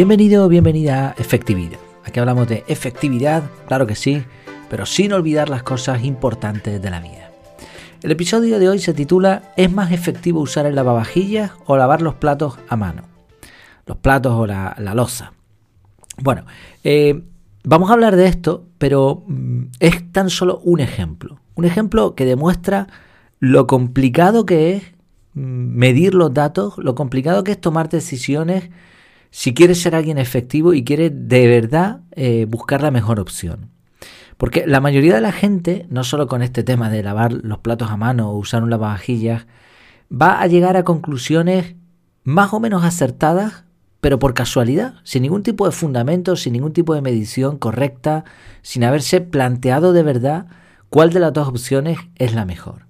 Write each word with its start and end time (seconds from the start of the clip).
Bienvenido 0.00 0.46
o 0.46 0.48
bienvenida 0.48 1.08
a 1.08 1.20
Efectividad. 1.20 1.78
Aquí 2.06 2.18
hablamos 2.18 2.48
de 2.48 2.64
efectividad, 2.68 3.42
claro 3.68 3.86
que 3.86 3.94
sí, 3.94 4.24
pero 4.70 4.86
sin 4.86 5.12
olvidar 5.12 5.50
las 5.50 5.62
cosas 5.62 6.04
importantes 6.04 6.80
de 6.80 6.90
la 6.90 7.00
vida. 7.00 7.30
El 8.02 8.10
episodio 8.10 8.58
de 8.58 8.70
hoy 8.70 8.78
se 8.78 8.94
titula 8.94 9.52
¿Es 9.58 9.70
más 9.70 9.92
efectivo 9.92 10.40
usar 10.40 10.64
el 10.64 10.74
lavavajillas 10.74 11.50
o 11.66 11.76
lavar 11.76 12.00
los 12.00 12.14
platos 12.14 12.56
a 12.66 12.76
mano? 12.76 13.02
Los 13.84 13.98
platos 13.98 14.32
o 14.32 14.46
la, 14.46 14.74
loza. 14.94 15.34
Bueno, 16.16 16.46
eh, 16.82 17.22
vamos 17.62 17.90
a 17.90 17.92
hablar 17.92 18.16
de 18.16 18.26
esto, 18.26 18.64
pero 18.78 19.22
mm, 19.26 19.64
es 19.80 20.12
tan 20.12 20.30
solo 20.30 20.60
un 20.64 20.80
ejemplo. 20.80 21.40
Un 21.56 21.66
ejemplo 21.66 22.14
que 22.14 22.24
demuestra 22.24 22.86
lo 23.38 23.66
complicado 23.66 24.46
que 24.46 24.76
es 24.76 24.82
mm, 25.34 25.40
medir 25.42 26.14
los 26.14 26.32
datos, 26.32 26.78
lo 26.78 26.94
complicado 26.94 27.44
que 27.44 27.52
es 27.52 27.60
tomar 27.60 27.90
decisiones 27.90 28.70
si 29.30 29.54
quieres 29.54 29.80
ser 29.80 29.94
alguien 29.94 30.18
efectivo 30.18 30.74
y 30.74 30.84
quieres 30.84 31.12
de 31.14 31.46
verdad 31.46 32.00
eh, 32.12 32.46
buscar 32.48 32.82
la 32.82 32.90
mejor 32.90 33.20
opción. 33.20 33.70
Porque 34.36 34.64
la 34.66 34.80
mayoría 34.80 35.14
de 35.14 35.20
la 35.20 35.32
gente, 35.32 35.86
no 35.90 36.02
solo 36.02 36.26
con 36.26 36.42
este 36.42 36.62
tema 36.62 36.88
de 36.88 37.02
lavar 37.02 37.32
los 37.32 37.58
platos 37.58 37.90
a 37.90 37.96
mano 37.96 38.30
o 38.30 38.38
usar 38.38 38.62
un 38.62 38.70
lavavajillas, 38.70 39.46
va 40.10 40.40
a 40.40 40.46
llegar 40.46 40.76
a 40.76 40.82
conclusiones 40.82 41.74
más 42.24 42.52
o 42.52 42.60
menos 42.60 42.84
acertadas, 42.84 43.64
pero 44.00 44.18
por 44.18 44.32
casualidad, 44.32 44.94
sin 45.04 45.22
ningún 45.22 45.42
tipo 45.42 45.66
de 45.66 45.72
fundamento, 45.72 46.36
sin 46.36 46.54
ningún 46.54 46.72
tipo 46.72 46.94
de 46.94 47.02
medición 47.02 47.58
correcta, 47.58 48.24
sin 48.62 48.82
haberse 48.82 49.20
planteado 49.20 49.92
de 49.92 50.02
verdad 50.02 50.46
cuál 50.88 51.12
de 51.12 51.20
las 51.20 51.32
dos 51.32 51.48
opciones 51.48 51.98
es 52.16 52.34
la 52.34 52.46
mejor. 52.46 52.86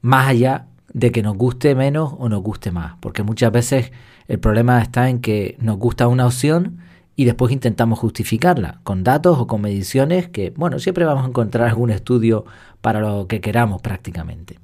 Más 0.00 0.28
allá 0.28 0.66
de 0.92 1.10
que 1.10 1.22
nos 1.22 1.36
guste 1.36 1.74
menos 1.74 2.14
o 2.18 2.28
nos 2.28 2.42
guste 2.42 2.70
más, 2.70 2.94
porque 3.00 3.22
muchas 3.22 3.52
veces 3.52 3.92
el 4.28 4.38
problema 4.38 4.80
está 4.80 5.08
en 5.08 5.20
que 5.20 5.56
nos 5.60 5.78
gusta 5.78 6.08
una 6.08 6.26
opción 6.26 6.78
y 7.16 7.24
después 7.24 7.52
intentamos 7.52 7.98
justificarla 7.98 8.80
con 8.84 9.04
datos 9.04 9.38
o 9.38 9.46
con 9.46 9.60
mediciones 9.60 10.28
que, 10.28 10.52
bueno, 10.56 10.78
siempre 10.78 11.04
vamos 11.04 11.24
a 11.24 11.28
encontrar 11.28 11.68
algún 11.68 11.90
estudio 11.90 12.44
para 12.80 13.00
lo 13.00 13.26
que 13.26 13.40
queramos 13.40 13.80
prácticamente. 13.82 14.58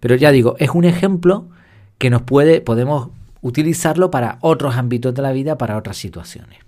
Pero 0.00 0.14
ya 0.16 0.30
digo, 0.30 0.56
es 0.58 0.70
un 0.70 0.84
ejemplo 0.84 1.48
que 1.98 2.10
nos 2.10 2.22
puede, 2.22 2.60
podemos 2.60 3.08
utilizarlo 3.42 4.10
para 4.10 4.38
otros 4.40 4.76
ámbitos 4.76 5.14
de 5.14 5.22
la 5.22 5.32
vida, 5.32 5.58
para 5.58 5.76
otras 5.76 5.96
situaciones. 5.96 6.58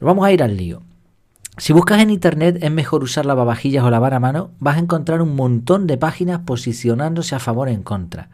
vamos 0.00 0.26
a 0.26 0.32
ir 0.32 0.42
al 0.42 0.56
lío. 0.56 0.82
Si 1.56 1.72
buscas 1.72 2.00
en 2.00 2.10
internet 2.10 2.58
es 2.60 2.70
mejor 2.70 3.02
usar 3.04 3.26
lavavajillas 3.26 3.84
o 3.84 3.90
lavar 3.90 4.14
a 4.14 4.20
mano, 4.20 4.50
vas 4.58 4.76
a 4.76 4.80
encontrar 4.80 5.22
un 5.22 5.36
montón 5.36 5.86
de 5.86 5.96
páginas 5.96 6.40
posicionándose 6.40 7.34
a 7.34 7.38
favor 7.38 7.68
o 7.68 7.70
en 7.70 7.82
contra. 7.82 8.30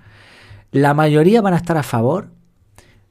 La 0.72 0.94
mayoría 0.94 1.42
van 1.42 1.54
a 1.54 1.58
estar 1.58 1.76
a 1.76 1.82
favor 1.82 2.28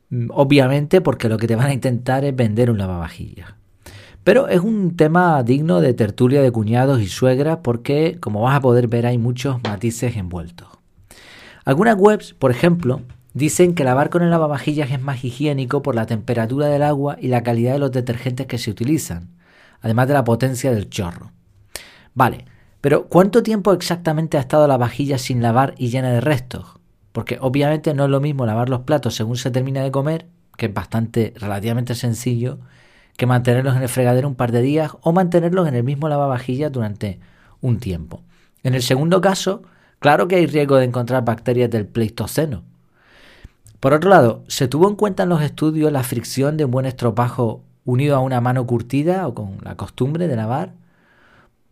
Mm, 0.09 0.27
obviamente 0.31 1.01
porque 1.01 1.29
lo 1.29 1.37
que 1.37 1.47
te 1.47 1.55
van 1.55 1.67
a 1.67 1.73
intentar 1.73 2.25
es 2.25 2.35
vender 2.35 2.71
un 2.71 2.77
lavavajillas. 2.77 3.53
Pero 4.23 4.47
es 4.47 4.59
un 4.59 4.95
tema 4.97 5.41
digno 5.43 5.81
de 5.81 5.93
tertulia 5.93 6.41
de 6.41 6.51
cuñados 6.51 7.01
y 7.01 7.07
suegras 7.07 7.59
porque, 7.63 8.17
como 8.19 8.41
vas 8.41 8.55
a 8.55 8.61
poder 8.61 8.87
ver, 8.87 9.05
hay 9.05 9.17
muchos 9.17 9.61
matices 9.63 10.17
envueltos. 10.17 10.67
Algunas 11.63 11.95
webs, 11.97 12.33
por 12.33 12.51
ejemplo, 12.51 13.01
dicen 13.33 13.75
que 13.75 13.83
lavar 13.83 14.09
con 14.09 14.23
el 14.23 14.29
lavavajillas 14.29 14.91
es 14.91 15.01
más 15.01 15.23
higiénico 15.23 15.81
por 15.81 15.95
la 15.95 16.05
temperatura 16.05 16.67
del 16.67 16.83
agua 16.83 17.17
y 17.19 17.27
la 17.27 17.43
calidad 17.43 17.73
de 17.73 17.79
los 17.79 17.91
detergentes 17.91 18.47
que 18.47 18.57
se 18.57 18.71
utilizan, 18.71 19.29
además 19.81 20.07
de 20.07 20.13
la 20.13 20.23
potencia 20.23 20.71
del 20.71 20.89
chorro. 20.89 21.31
Vale, 22.13 22.45
pero 22.81 23.07
¿cuánto 23.07 23.43
tiempo 23.43 23.73
exactamente 23.73 24.37
ha 24.37 24.41
estado 24.41 24.67
la 24.67 24.77
vajilla 24.77 25.17
sin 25.17 25.41
lavar 25.41 25.75
y 25.77 25.89
llena 25.89 26.11
de 26.11 26.21
restos? 26.21 26.79
Porque 27.11 27.37
obviamente 27.41 27.93
no 27.93 28.05
es 28.05 28.09
lo 28.09 28.21
mismo 28.21 28.45
lavar 28.45 28.69
los 28.69 28.81
platos 28.81 29.15
según 29.15 29.35
se 29.35 29.51
termina 29.51 29.83
de 29.83 29.91
comer, 29.91 30.27
que 30.55 30.67
es 30.67 30.73
bastante 30.73 31.33
relativamente 31.37 31.95
sencillo, 31.95 32.59
que 33.17 33.25
mantenerlos 33.25 33.75
en 33.75 33.81
el 33.81 33.89
fregadero 33.89 34.27
un 34.27 34.35
par 34.35 34.51
de 34.51 34.61
días 34.61 34.91
o 35.01 35.11
mantenerlos 35.11 35.67
en 35.67 35.75
el 35.75 35.83
mismo 35.83 36.07
lavavajillas 36.07 36.71
durante 36.71 37.19
un 37.59 37.79
tiempo. 37.79 38.23
En 38.63 38.75
el 38.75 38.81
segundo 38.81 39.19
caso, 39.19 39.63
claro 39.99 40.27
que 40.27 40.37
hay 40.37 40.45
riesgo 40.45 40.77
de 40.77 40.85
encontrar 40.85 41.25
bacterias 41.25 41.69
del 41.69 41.85
Pleistoceno. 41.85 42.63
Por 43.79 43.93
otro 43.93 44.09
lado, 44.09 44.43
se 44.47 44.67
tuvo 44.67 44.87
en 44.89 44.95
cuenta 44.95 45.23
en 45.23 45.29
los 45.29 45.41
estudios 45.41 45.91
la 45.91 46.03
fricción 46.03 46.55
de 46.55 46.65
un 46.65 46.71
buen 46.71 46.85
estropajo 46.85 47.63
unido 47.89 48.15
a 48.15 48.19
una 48.19 48.41
mano 48.41 48.65
curtida 48.65 49.27
o 49.27 49.33
con 49.33 49.57
la 49.63 49.75
costumbre 49.75 50.27
de 50.27 50.35
lavar. 50.35 50.73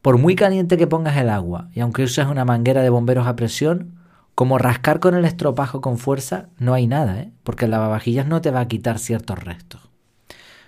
Por 0.01 0.17
muy 0.17 0.35
caliente 0.35 0.77
que 0.77 0.87
pongas 0.87 1.17
el 1.17 1.29
agua 1.29 1.69
y 1.73 1.79
aunque 1.79 2.03
uses 2.03 2.25
una 2.27 2.45
manguera 2.45 2.81
de 2.81 2.89
bomberos 2.89 3.27
a 3.27 3.35
presión, 3.35 3.97
como 4.35 4.57
rascar 4.57 4.99
con 4.99 5.15
el 5.15 5.25
estropajo 5.25 5.81
con 5.81 5.97
fuerza, 5.97 6.49
no 6.59 6.73
hay 6.73 6.85
nada, 6.85 7.19
¿eh? 7.19 7.31
porque 7.43 7.65
el 7.65 7.71
lavavajillas 7.71 8.27
no 8.27 8.39
te 8.39 8.51
va 8.51 8.59
a 8.59 8.67
quitar 8.67 8.99
ciertos 8.99 9.43
restos. 9.43 9.81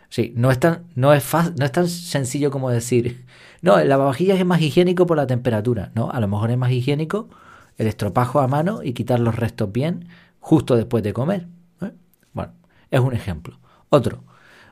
Sí, 0.10 0.34
no 0.36 0.50
es 0.50 0.60
tan, 0.60 0.86
no 0.96 1.14
es 1.14 1.24
no 1.56 1.66
es 1.66 1.72
tan 1.72 1.88
sencillo 1.88 2.50
como 2.50 2.72
decir, 2.72 3.26
no, 3.62 3.78
el 3.78 3.88
lavavajillas 3.88 4.40
es 4.40 4.46
más 4.46 4.62
higiénico 4.62 5.06
por 5.06 5.18
la 5.18 5.28
temperatura. 5.28 5.92
No, 5.94 6.10
a 6.10 6.20
lo 6.20 6.28
mejor 6.28 6.50
es 6.50 6.58
más 6.58 6.72
higiénico 6.72 7.30
el 7.78 7.88
estropajo 7.88 8.40
a 8.40 8.48
mano 8.48 8.82
y 8.84 8.94
quitar 8.94 9.20
los 9.20 9.36
restos 9.36 9.72
bien 9.72 10.08
justo 10.40 10.76
después 10.76 11.04
de 11.04 11.14
comer. 11.14 11.48
¿eh? 11.82 11.92
Bueno, 12.34 12.54
es 12.90 13.00
un 13.00 13.14
ejemplo. 13.14 13.60
Otro, 13.90 14.24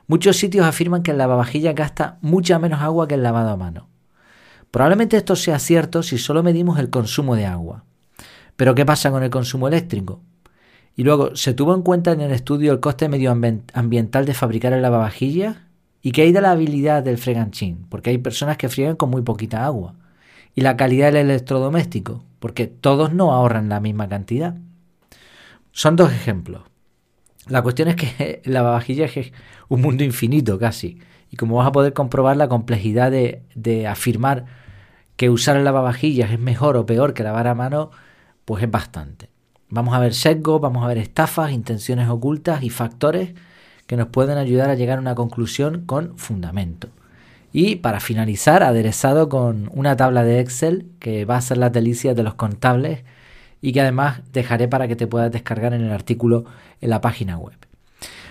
muchos 0.08 0.36
sitios 0.36 0.66
afirman 0.66 1.04
que 1.04 1.12
el 1.12 1.18
lavavajillas 1.18 1.76
gasta 1.76 2.18
mucha 2.20 2.58
menos 2.58 2.80
agua 2.80 3.06
que 3.06 3.14
el 3.14 3.22
lavado 3.22 3.50
a 3.50 3.56
mano. 3.56 3.88
Probablemente 4.72 5.16
esto 5.16 5.36
sea 5.36 5.58
cierto 5.60 6.02
si 6.02 6.18
solo 6.18 6.42
medimos 6.42 6.78
el 6.80 6.90
consumo 6.90 7.36
de 7.36 7.46
agua. 7.46 7.84
Pero 8.56 8.74
¿qué 8.74 8.84
pasa 8.84 9.10
con 9.10 9.22
el 9.22 9.30
consumo 9.30 9.68
eléctrico? 9.68 10.20
Y 10.96 11.04
luego, 11.04 11.36
¿se 11.36 11.54
tuvo 11.54 11.74
en 11.74 11.82
cuenta 11.82 12.10
en 12.10 12.20
el 12.20 12.32
estudio 12.32 12.72
el 12.72 12.80
coste 12.80 13.08
medioambiental 13.08 14.26
de 14.26 14.34
fabricar 14.34 14.72
el 14.72 14.82
lavavajillas? 14.82 15.56
¿Y 16.02 16.10
qué 16.10 16.22
hay 16.22 16.32
de 16.32 16.40
la 16.40 16.50
habilidad 16.50 17.04
del 17.04 17.18
freganchín? 17.18 17.86
Porque 17.88 18.10
hay 18.10 18.18
personas 18.18 18.56
que 18.56 18.68
friegan 18.68 18.96
con 18.96 19.10
muy 19.10 19.22
poquita 19.22 19.64
agua. 19.64 19.94
¿Y 20.54 20.62
la 20.62 20.76
calidad 20.76 21.12
del 21.12 21.30
electrodoméstico? 21.30 22.24
Porque 22.40 22.66
todos 22.66 23.12
no 23.12 23.32
ahorran 23.32 23.68
la 23.68 23.78
misma 23.78 24.08
cantidad. 24.08 24.56
Son 25.70 25.94
dos 25.94 26.12
ejemplos. 26.12 26.62
La 27.48 27.62
cuestión 27.62 27.88
es 27.88 27.96
que 27.96 28.42
lavavajillas 28.44 29.16
es 29.16 29.32
un 29.68 29.80
mundo 29.80 30.04
infinito 30.04 30.58
casi. 30.58 30.98
Y 31.30 31.36
como 31.36 31.56
vas 31.56 31.66
a 31.66 31.72
poder 31.72 31.92
comprobar 31.92 32.36
la 32.36 32.48
complejidad 32.48 33.10
de, 33.10 33.42
de 33.54 33.86
afirmar 33.86 34.46
que 35.16 35.30
usar 35.30 35.56
el 35.56 35.64
lavavajillas 35.64 36.30
es 36.30 36.38
mejor 36.38 36.76
o 36.76 36.86
peor 36.86 37.12
que 37.12 37.22
lavar 37.22 37.48
a 37.48 37.54
mano, 37.54 37.90
pues 38.44 38.62
es 38.62 38.70
bastante. 38.70 39.28
Vamos 39.68 39.94
a 39.94 39.98
ver 39.98 40.14
sesgos, 40.14 40.60
vamos 40.60 40.84
a 40.84 40.88
ver 40.88 40.98
estafas, 40.98 41.52
intenciones 41.52 42.08
ocultas 42.08 42.62
y 42.62 42.70
factores 42.70 43.34
que 43.86 43.96
nos 43.96 44.08
pueden 44.08 44.38
ayudar 44.38 44.70
a 44.70 44.74
llegar 44.74 44.98
a 44.98 45.00
una 45.00 45.14
conclusión 45.14 45.82
con 45.84 46.16
fundamento. 46.16 46.88
Y 47.52 47.76
para 47.76 48.00
finalizar, 48.00 48.62
aderezado 48.62 49.28
con 49.28 49.70
una 49.74 49.96
tabla 49.96 50.22
de 50.22 50.40
Excel 50.40 50.86
que 50.98 51.24
va 51.24 51.36
a 51.36 51.40
ser 51.40 51.58
las 51.58 51.72
delicias 51.72 52.14
de 52.14 52.22
los 52.22 52.34
contables 52.34 53.04
y 53.60 53.72
que 53.72 53.80
además 53.80 54.22
dejaré 54.32 54.68
para 54.68 54.88
que 54.88 54.96
te 54.96 55.06
puedas 55.06 55.32
descargar 55.32 55.74
en 55.74 55.82
el 55.82 55.92
artículo 55.92 56.44
en 56.80 56.90
la 56.90 57.00
página 57.00 57.36
web. 57.36 57.56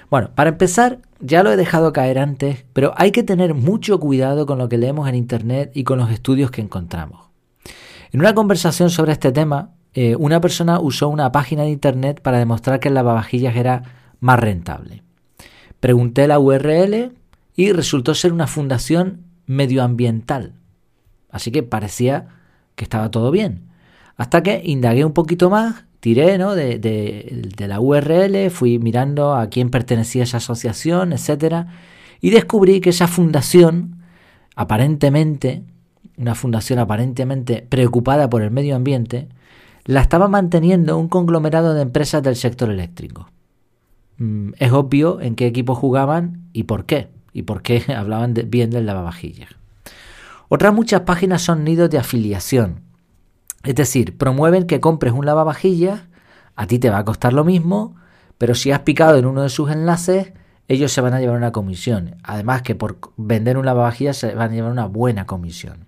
Bueno, 0.10 0.32
para 0.36 0.52
empezar, 0.52 1.00
ya 1.20 1.44
lo 1.44 1.52
he 1.52 1.58
dejado 1.58 1.92
caer 1.92 2.18
antes, 2.20 2.66
pero 2.72 2.94
hay 2.96 3.12
que 3.12 3.24
tener 3.24 3.54
mucho 3.54 4.00
cuidado 4.00 4.46
con 4.46 4.58
lo 4.58 4.70
que 4.70 4.78
leemos 4.78 5.10
en 5.10 5.16
Internet 5.16 5.72
y 5.74 5.84
con 5.84 6.00
los 6.00 6.12
estudios 6.12 6.50
que 6.50 6.62
encontramos. 6.62 7.28
En 8.12 8.22
una 8.22 8.34
conversación 8.34 8.90
sobre 8.90 9.12
este 9.12 9.34
tema, 9.34 9.72
eh, 9.94 10.16
una 10.16 10.40
persona 10.40 10.80
usó 10.80 11.10
una 11.10 11.32
página 11.32 11.64
de 11.64 11.72
internet 11.72 12.22
para 12.22 12.40
demostrar 12.40 12.80
que 12.80 12.88
el 12.88 12.94
lavavajillas 12.94 13.56
era 13.56 13.84
más 14.20 14.40
rentable. 14.40 15.04
Pregunté 15.80 16.28
la 16.28 16.40
URL 16.40 17.14
y 17.56 17.72
resultó 17.72 18.14
ser 18.14 18.32
una 18.32 18.48
fundación 18.48 19.26
medioambiental. 19.46 20.54
Así 21.30 21.52
que 21.52 21.64
parecía 21.64 22.28
que 22.76 22.84
estaba 22.84 23.12
todo 23.12 23.32
bien. 23.32 23.70
Hasta 24.18 24.44
que 24.44 24.62
indagué 24.66 25.06
un 25.06 25.14
poquito 25.14 25.50
más, 25.50 25.86
tiré 26.00 26.38
de, 26.38 26.80
de 26.80 27.68
la 27.68 27.80
URL, 27.80 28.50
fui 28.50 28.80
mirando 28.80 29.36
a 29.36 29.48
quién 29.48 29.70
pertenecía 29.70 30.24
esa 30.24 30.38
asociación, 30.38 31.14
etc. 31.14 31.68
Y 32.20 32.32
descubrí 32.32 32.82
que 32.82 32.90
esa 32.90 33.08
fundación, 33.08 34.02
aparentemente, 34.56 35.64
una 36.18 36.36
fundación 36.36 36.80
aparentemente 36.80 37.66
preocupada 37.70 38.30
por 38.30 38.42
el 38.42 38.52
medio 38.52 38.76
ambiente, 38.76 39.30
la 39.86 40.02
estaba 40.02 40.28
manteniendo 40.28 40.98
un 40.98 41.08
conglomerado 41.08 41.74
de 41.74 41.84
empresas 41.84 42.22
del 42.22 42.36
sector 42.36 42.70
eléctrico. 42.70 43.30
Mm, 44.18 44.52
es 44.58 44.72
obvio 44.72 45.22
en 45.22 45.36
qué 45.36 45.46
equipo 45.46 45.76
jugaban 45.76 46.50
y 46.54 46.64
por 46.64 46.86
qué, 46.86 47.10
y 47.34 47.44
por 47.44 47.62
qué 47.62 47.84
hablaban 47.96 48.34
bien 48.48 48.70
del 48.70 48.86
lavavajillas. 48.86 49.50
Otras 50.50 50.74
muchas 50.74 51.02
páginas 51.02 51.42
son 51.42 51.64
nidos 51.64 51.90
de 51.90 52.00
afiliación, 52.00 52.82
es 53.64 53.76
decir, 53.76 54.18
promueven 54.18 54.68
que 54.68 54.80
compres 54.80 55.14
un 55.14 55.26
lavavajillas, 55.26 56.02
a 56.56 56.68
ti 56.68 56.80
te 56.80 56.90
va 56.90 57.00
a 57.00 57.06
costar 57.06 57.34
lo 57.34 57.44
mismo, 57.44 57.96
pero 58.38 58.56
si 58.56 58.72
has 58.72 58.80
picado 58.80 59.18
en 59.18 59.26
uno 59.26 59.44
de 59.44 59.50
sus 59.50 59.72
enlaces, 59.72 60.34
ellos 60.68 60.92
se 60.92 61.02
van 61.02 61.14
a 61.14 61.20
llevar 61.20 61.38
una 61.38 61.52
comisión. 61.52 62.16
Además 62.24 62.62
que 62.62 62.76
por 62.76 62.98
vender 63.16 63.58
un 63.58 63.66
lavavajillas 63.66 64.18
se 64.18 64.36
van 64.36 64.52
a 64.52 64.54
llevar 64.54 64.72
una 64.72 64.86
buena 64.86 65.26
comisión. 65.26 65.86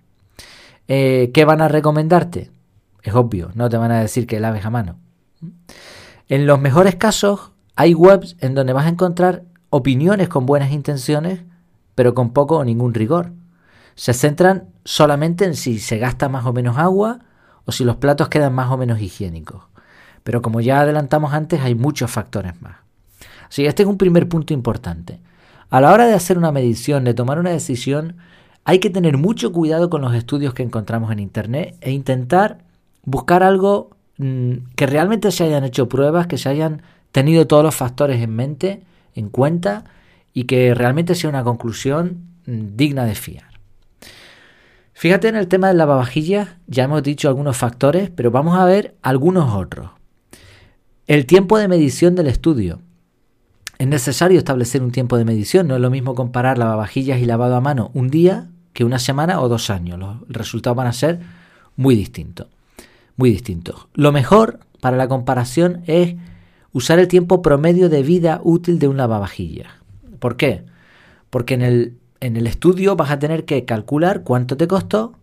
Eh, 0.88 1.30
¿Qué 1.32 1.44
van 1.44 1.60
a 1.60 1.68
recomendarte? 1.68 2.50
Es 3.02 3.14
obvio, 3.14 3.50
no 3.54 3.68
te 3.68 3.76
van 3.76 3.92
a 3.92 4.00
decir 4.00 4.26
que 4.26 4.40
laves 4.40 4.64
a 4.64 4.70
mano. 4.70 4.96
En 6.28 6.46
los 6.46 6.60
mejores 6.60 6.96
casos, 6.96 7.52
hay 7.76 7.94
webs 7.94 8.36
en 8.40 8.54
donde 8.54 8.72
vas 8.72 8.86
a 8.86 8.90
encontrar 8.90 9.44
opiniones 9.70 10.28
con 10.28 10.46
buenas 10.46 10.72
intenciones, 10.72 11.40
pero 11.94 12.14
con 12.14 12.32
poco 12.32 12.58
o 12.58 12.64
ningún 12.64 12.94
rigor. 12.94 13.32
Se 13.94 14.12
centran 14.14 14.68
solamente 14.84 15.44
en 15.44 15.54
si 15.54 15.78
se 15.78 15.98
gasta 15.98 16.28
más 16.28 16.46
o 16.46 16.52
menos 16.52 16.78
agua 16.78 17.20
o 17.64 17.72
si 17.72 17.84
los 17.84 17.96
platos 17.96 18.28
quedan 18.28 18.54
más 18.54 18.70
o 18.70 18.76
menos 18.76 19.00
higiénicos. 19.00 19.64
Pero 20.22 20.42
como 20.42 20.60
ya 20.60 20.80
adelantamos 20.80 21.32
antes, 21.32 21.60
hay 21.60 21.74
muchos 21.74 22.10
factores 22.10 22.60
más. 22.60 22.76
Así 23.48 23.66
este 23.66 23.82
es 23.82 23.88
un 23.88 23.98
primer 23.98 24.28
punto 24.28 24.52
importante. 24.54 25.20
A 25.70 25.80
la 25.80 25.92
hora 25.92 26.06
de 26.06 26.14
hacer 26.14 26.38
una 26.38 26.52
medición, 26.52 27.04
de 27.04 27.14
tomar 27.14 27.38
una 27.38 27.50
decisión, 27.50 28.16
hay 28.64 28.78
que 28.78 28.90
tener 28.90 29.16
mucho 29.16 29.52
cuidado 29.52 29.90
con 29.90 30.02
los 30.02 30.14
estudios 30.14 30.54
que 30.54 30.62
encontramos 30.62 31.10
en 31.10 31.18
Internet 31.18 31.76
e 31.80 31.92
intentar 31.92 32.58
buscar 33.04 33.42
algo 33.42 33.90
mm, 34.18 34.52
que 34.76 34.86
realmente 34.86 35.30
se 35.30 35.44
hayan 35.44 35.64
hecho 35.64 35.88
pruebas, 35.88 36.26
que 36.26 36.38
se 36.38 36.48
hayan 36.48 36.82
tenido 37.12 37.46
todos 37.46 37.64
los 37.64 37.74
factores 37.74 38.22
en 38.22 38.34
mente, 38.34 38.82
en 39.14 39.28
cuenta 39.28 39.84
y 40.32 40.44
que 40.44 40.74
realmente 40.74 41.14
sea 41.14 41.30
una 41.30 41.44
conclusión 41.44 42.26
mm, 42.46 42.76
digna 42.76 43.04
de 43.04 43.14
fiar. 43.14 43.49
Fíjate 45.00 45.28
en 45.28 45.36
el 45.36 45.48
tema 45.48 45.68
del 45.68 45.78
lavavajillas, 45.78 46.56
ya 46.66 46.84
hemos 46.84 47.02
dicho 47.02 47.28
algunos 47.28 47.56
factores, 47.56 48.10
pero 48.10 48.30
vamos 48.30 48.58
a 48.58 48.66
ver 48.66 48.96
algunos 49.00 49.54
otros. 49.54 49.92
El 51.06 51.24
tiempo 51.24 51.56
de 51.56 51.68
medición 51.68 52.14
del 52.14 52.26
estudio. 52.26 52.82
Es 53.78 53.86
necesario 53.86 54.36
establecer 54.36 54.82
un 54.82 54.92
tiempo 54.92 55.16
de 55.16 55.24
medición, 55.24 55.68
no 55.68 55.74
es 55.74 55.80
lo 55.80 55.88
mismo 55.88 56.14
comparar 56.14 56.58
lavavajillas 56.58 57.18
y 57.18 57.24
lavado 57.24 57.56
a 57.56 57.62
mano 57.62 57.90
un 57.94 58.10
día 58.10 58.50
que 58.74 58.84
una 58.84 58.98
semana 58.98 59.40
o 59.40 59.48
dos 59.48 59.70
años. 59.70 59.98
Los 59.98 60.16
resultados 60.28 60.76
van 60.76 60.88
a 60.88 60.92
ser 60.92 61.20
muy 61.76 61.96
distintos. 61.96 62.48
Muy 63.16 63.30
distintos. 63.30 63.88
Lo 63.94 64.12
mejor 64.12 64.60
para 64.82 64.98
la 64.98 65.08
comparación 65.08 65.80
es 65.86 66.16
usar 66.72 66.98
el 66.98 67.08
tiempo 67.08 67.40
promedio 67.40 67.88
de 67.88 68.02
vida 68.02 68.42
útil 68.44 68.78
de 68.78 68.88
un 68.88 68.98
lavavajillas. 68.98 69.72
¿Por 70.18 70.36
qué? 70.36 70.64
Porque 71.30 71.54
en 71.54 71.62
el, 71.62 71.99
en 72.20 72.36
el 72.36 72.46
estudio 72.46 72.96
vas 72.96 73.10
a 73.10 73.18
tener 73.18 73.44
que 73.44 73.64
calcular 73.64 74.22
cuánto 74.22 74.56
te 74.56 74.68
costó 74.68 75.14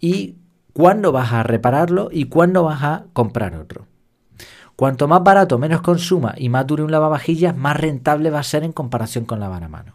y 0.00 0.36
cuándo 0.72 1.12
vas 1.12 1.32
a 1.32 1.42
repararlo 1.42 2.08
y 2.10 2.24
cuándo 2.24 2.64
vas 2.64 2.82
a 2.82 3.04
comprar 3.12 3.54
otro. 3.54 3.86
Cuanto 4.74 5.08
más 5.08 5.22
barato, 5.22 5.58
menos 5.58 5.82
consuma 5.82 6.34
y 6.36 6.48
más 6.48 6.66
dure 6.66 6.84
un 6.84 6.90
lavavajillas, 6.90 7.56
más 7.56 7.76
rentable 7.76 8.30
va 8.30 8.40
a 8.40 8.44
ser 8.44 8.62
en 8.64 8.72
comparación 8.72 9.24
con 9.24 9.40
lavar 9.40 9.64
a 9.64 9.68
mano. 9.68 9.94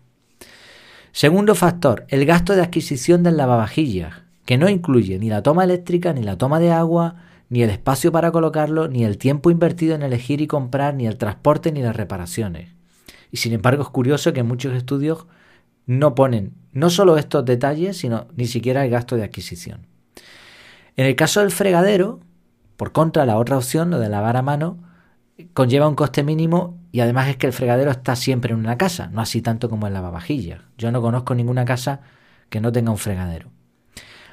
Segundo 1.11 1.55
factor, 1.55 2.05
el 2.09 2.25
gasto 2.25 2.53
de 2.53 2.61
adquisición 2.61 3.23
del 3.23 3.37
lavavajillas, 3.37 4.23
que 4.45 4.57
no 4.57 4.67
incluye 4.67 5.19
ni 5.19 5.29
la 5.29 5.41
toma 5.41 5.63
eléctrica, 5.63 6.11
ni 6.11 6.21
la 6.21 6.37
toma 6.37 6.59
de 6.59 6.71
agua, 6.71 7.15
ni 7.49 7.63
el 7.63 7.69
espacio 7.69 8.11
para 8.11 8.31
colocarlo, 8.31 8.89
ni 8.89 9.05
el 9.05 9.17
tiempo 9.17 9.51
invertido 9.51 9.95
en 9.95 10.01
elegir 10.01 10.41
y 10.41 10.47
comprar, 10.47 10.95
ni 10.95 11.07
el 11.07 11.17
transporte, 11.17 11.71
ni 11.71 11.81
las 11.81 11.95
reparaciones. 11.95 12.71
Y 13.31 13.37
sin 13.37 13.53
embargo 13.53 13.83
es 13.83 13.89
curioso 13.89 14.33
que 14.33 14.43
muchos 14.43 14.73
estudios 14.73 15.27
no 15.85 16.15
ponen 16.15 16.53
no 16.71 16.89
solo 16.89 17.17
estos 17.17 17.45
detalles, 17.45 17.97
sino 17.97 18.27
ni 18.35 18.47
siquiera 18.47 18.83
el 18.83 18.91
gasto 18.91 19.15
de 19.15 19.23
adquisición. 19.23 19.87
En 20.95 21.05
el 21.05 21.15
caso 21.15 21.39
del 21.39 21.51
fregadero, 21.51 22.19
por 22.77 22.91
contra, 22.91 23.25
la 23.25 23.37
otra 23.37 23.57
opción, 23.57 23.89
lo 23.89 23.99
de 23.99 24.09
lavar 24.09 24.37
a 24.37 24.41
mano, 24.41 24.77
conlleva 25.53 25.87
un 25.87 25.95
coste 25.95 26.23
mínimo 26.23 26.77
y 26.91 26.99
además 26.99 27.29
es 27.29 27.37
que 27.37 27.47
el 27.47 27.53
fregadero 27.53 27.91
está 27.91 28.15
siempre 28.15 28.53
en 28.53 28.59
una 28.59 28.77
casa, 28.77 29.07
no 29.11 29.21
así 29.21 29.41
tanto 29.41 29.69
como 29.69 29.87
el 29.87 29.93
lavavajillas. 29.93 30.61
Yo 30.77 30.91
no 30.91 31.01
conozco 31.01 31.35
ninguna 31.35 31.65
casa 31.65 32.01
que 32.49 32.61
no 32.61 32.71
tenga 32.71 32.91
un 32.91 32.97
fregadero. 32.97 33.49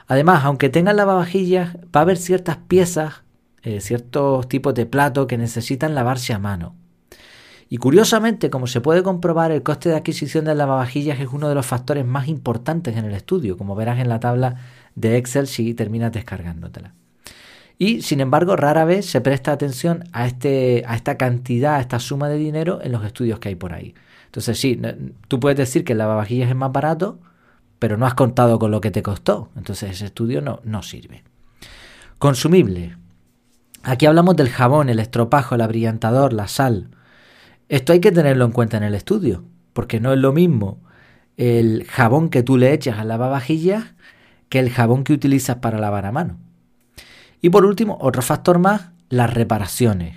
Además, 0.07 0.45
aunque 0.45 0.69
tenga 0.69 0.93
lavavajillas, 0.93 1.77
va 1.77 2.01
a 2.01 2.03
haber 2.03 2.17
ciertas 2.17 2.57
piezas, 2.57 3.23
eh, 3.63 3.81
ciertos 3.81 4.49
tipos 4.49 4.75
de 4.75 4.87
plato 4.87 5.27
que 5.27 5.39
necesitan 5.39 5.95
lavarse 5.95 6.33
a 6.33 6.39
mano. 6.39 6.75
Y 7.73 7.77
curiosamente, 7.77 8.51
como 8.51 8.67
se 8.67 8.81
puede 8.81 9.05
comprobar, 9.05 9.53
el 9.53 9.63
coste 9.63 9.91
de 9.91 9.95
adquisición 9.95 10.45
de 10.45 10.57
lavavajillas 10.57 11.21
es 11.21 11.29
uno 11.33 11.49
de 11.49 11.55
los 11.55 11.65
factores 11.65 12.05
más 12.05 12.27
importantes 12.27 12.97
en 12.97 13.05
el 13.05 13.15
estudio, 13.15 13.57
como 13.57 13.77
verás 13.77 14.01
en 14.01 14.09
la 14.09 14.19
tabla 14.19 14.57
de 14.97 15.17
Excel 15.17 15.47
si 15.47 15.73
terminas 15.73 16.11
descargándotela. 16.11 16.95
Y 17.79 18.03
sin 18.03 18.21
embargo, 18.21 18.57
rara 18.57 18.85
vez 18.85 19.07
se 19.07 19.21
presta 19.21 19.53
atención 19.53 20.03
a, 20.13 20.27
este, 20.27 20.83
a 20.85 20.97
esta 20.97 21.17
cantidad, 21.17 21.77
a 21.77 21.81
esta 21.81 22.01
suma 22.01 22.29
de 22.29 22.39
dinero 22.39 22.81
en 22.83 22.91
los 22.91 23.05
estudios 23.05 23.39
que 23.39 23.51
hay 23.51 23.55
por 23.55 23.73
ahí. 23.73 23.95
Entonces, 24.27 24.59
sí, 24.59 24.81
tú 25.29 25.39
puedes 25.39 25.57
decir 25.57 25.85
que 25.85 25.93
el 25.93 25.99
lavavajillas 25.99 26.51
es 26.51 26.57
más 26.57 26.73
barato, 26.73 27.21
pero 27.79 27.97
no 27.97 28.05
has 28.05 28.15
contado 28.15 28.59
con 28.59 28.73
lo 28.73 28.81
que 28.81 28.91
te 28.91 29.05
costó. 29.05 29.49
Entonces, 29.57 29.93
ese 29.93 30.07
estudio 30.07 30.41
no, 30.41 30.59
no 30.65 30.83
sirve. 30.83 31.23
Consumible. 32.19 32.97
Aquí 33.85 34.07
hablamos 34.07 34.35
del 34.35 34.49
jabón, 34.49 34.89
el 34.89 34.99
estropajo, 34.99 35.55
el 35.55 35.61
abrillantador, 35.61 36.33
la 36.33 36.49
sal. 36.49 36.91
Esto 37.71 37.93
hay 37.93 38.01
que 38.01 38.11
tenerlo 38.11 38.45
en 38.45 38.51
cuenta 38.51 38.79
en 38.79 38.83
el 38.83 38.97
estudio, 38.97 39.45
porque 39.75 40.01
no 40.01 40.13
es 40.13 40.19
lo 40.19 40.33
mismo 40.33 40.81
el 41.37 41.85
jabón 41.85 42.29
que 42.29 42.43
tú 42.43 42.59
le 42.59 42.73
echas 42.73 42.99
al 42.99 43.07
lavavajillas 43.07 43.95
que 44.49 44.59
el 44.59 44.71
jabón 44.71 45.05
que 45.05 45.13
utilizas 45.13 45.59
para 45.59 45.79
lavar 45.79 46.05
a 46.05 46.11
mano. 46.11 46.37
Y 47.41 47.51
por 47.51 47.65
último, 47.65 47.97
otro 48.01 48.23
factor 48.23 48.59
más, 48.59 48.91
las 49.09 49.33
reparaciones. 49.33 50.17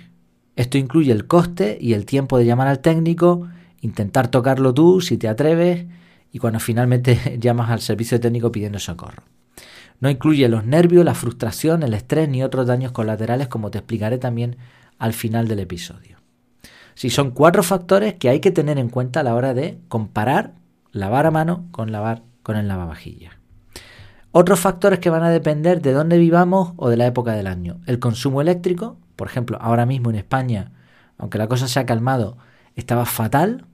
Esto 0.56 0.78
incluye 0.78 1.12
el 1.12 1.28
coste 1.28 1.78
y 1.80 1.92
el 1.92 2.06
tiempo 2.06 2.38
de 2.38 2.44
llamar 2.44 2.66
al 2.66 2.80
técnico, 2.80 3.48
intentar 3.82 4.26
tocarlo 4.26 4.74
tú 4.74 5.00
si 5.00 5.16
te 5.16 5.28
atreves 5.28 5.86
y 6.32 6.40
cuando 6.40 6.58
finalmente 6.58 7.38
llamas 7.40 7.70
al 7.70 7.82
servicio 7.82 8.18
técnico 8.18 8.50
pidiendo 8.50 8.80
socorro. 8.80 9.22
No 10.00 10.10
incluye 10.10 10.48
los 10.48 10.64
nervios, 10.64 11.04
la 11.04 11.14
frustración, 11.14 11.84
el 11.84 11.94
estrés 11.94 12.28
ni 12.28 12.42
otros 12.42 12.66
daños 12.66 12.90
colaterales 12.90 13.46
como 13.46 13.70
te 13.70 13.78
explicaré 13.78 14.18
también 14.18 14.56
al 14.98 15.12
final 15.12 15.46
del 15.46 15.60
episodio. 15.60 16.23
Si 16.94 17.10
son 17.10 17.32
cuatro 17.32 17.62
factores 17.62 18.14
que 18.14 18.28
hay 18.28 18.40
que 18.40 18.50
tener 18.50 18.78
en 18.78 18.88
cuenta 18.88 19.20
a 19.20 19.22
la 19.22 19.34
hora 19.34 19.54
de 19.54 19.78
comparar 19.88 20.54
lavar 20.92 21.26
a 21.26 21.30
mano 21.30 21.66
con 21.72 21.92
lavar 21.92 22.22
con 22.42 22.56
el 22.56 22.68
lavavajillas. 22.68 23.34
Otros 24.30 24.60
factores 24.60 24.98
que 24.98 25.10
van 25.10 25.22
a 25.22 25.30
depender 25.30 25.82
de 25.82 25.92
dónde 25.92 26.18
vivamos 26.18 26.72
o 26.76 26.88
de 26.88 26.96
la 26.96 27.06
época 27.06 27.32
del 27.32 27.46
año. 27.46 27.80
El 27.86 27.98
consumo 27.98 28.40
eléctrico, 28.40 28.96
por 29.16 29.28
ejemplo, 29.28 29.58
ahora 29.60 29.86
mismo 29.86 30.10
en 30.10 30.16
España, 30.16 30.72
aunque 31.18 31.38
la 31.38 31.48
cosa 31.48 31.68
se 31.68 31.78
ha 31.80 31.86
calmado, 31.86 32.36
estaba 32.74 33.06
fatal. 33.06 33.66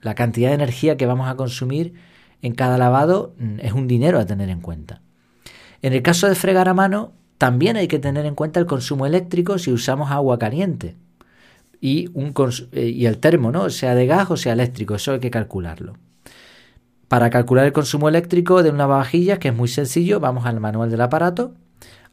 La 0.00 0.14
cantidad 0.14 0.48
de 0.48 0.56
energía 0.56 0.96
que 0.96 1.06
vamos 1.06 1.28
a 1.28 1.36
consumir 1.36 1.94
en 2.42 2.54
cada 2.54 2.78
lavado 2.78 3.34
mm, 3.38 3.60
es 3.60 3.72
un 3.72 3.86
dinero 3.86 4.18
a 4.18 4.26
tener 4.26 4.48
en 4.48 4.60
cuenta. 4.60 5.02
En 5.82 5.92
el 5.92 6.02
caso 6.02 6.28
de 6.28 6.34
fregar 6.34 6.68
a 6.68 6.74
mano, 6.74 7.12
también 7.38 7.76
hay 7.76 7.88
que 7.88 7.98
tener 7.98 8.26
en 8.26 8.34
cuenta 8.34 8.60
el 8.60 8.66
consumo 8.66 9.06
eléctrico 9.06 9.58
si 9.58 9.72
usamos 9.72 10.10
agua 10.10 10.38
caliente 10.38 10.96
y, 11.82 12.08
un 12.14 12.32
eh, 12.70 12.86
y 12.86 13.06
el 13.06 13.18
termo, 13.18 13.50
¿no? 13.50 13.68
sea 13.68 13.96
de 13.96 14.06
gas 14.06 14.30
o 14.30 14.36
sea 14.36 14.52
eléctrico, 14.52 14.94
eso 14.94 15.14
hay 15.14 15.18
que 15.18 15.32
calcularlo. 15.32 15.94
Para 17.08 17.28
calcular 17.28 17.66
el 17.66 17.72
consumo 17.72 18.08
eléctrico 18.08 18.62
de 18.62 18.70
una 18.70 18.78
lavavajillas, 18.78 19.40
que 19.40 19.48
es 19.48 19.54
muy 19.54 19.66
sencillo, 19.66 20.20
vamos 20.20 20.46
al 20.46 20.60
manual 20.60 20.90
del 20.92 21.00
aparato, 21.00 21.54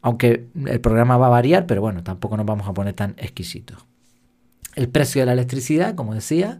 aunque 0.02 0.48
el 0.66 0.80
programa 0.80 1.16
va 1.18 1.28
a 1.28 1.30
variar, 1.30 1.66
pero 1.66 1.80
bueno, 1.80 2.02
tampoco 2.02 2.36
nos 2.36 2.46
vamos 2.46 2.66
a 2.66 2.74
poner 2.74 2.94
tan 2.94 3.14
exquisitos. 3.16 3.86
El 4.74 4.88
precio 4.88 5.22
de 5.22 5.26
la 5.26 5.34
electricidad, 5.34 5.94
como 5.94 6.14
decía, 6.14 6.58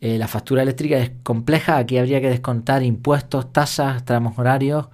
eh, 0.00 0.16
la 0.16 0.26
factura 0.26 0.62
eléctrica 0.62 0.96
es 0.96 1.12
compleja, 1.22 1.76
aquí 1.76 1.98
habría 1.98 2.22
que 2.22 2.30
descontar 2.30 2.82
impuestos, 2.82 3.52
tasas, 3.52 4.06
tramos 4.06 4.38
horarios. 4.38 4.88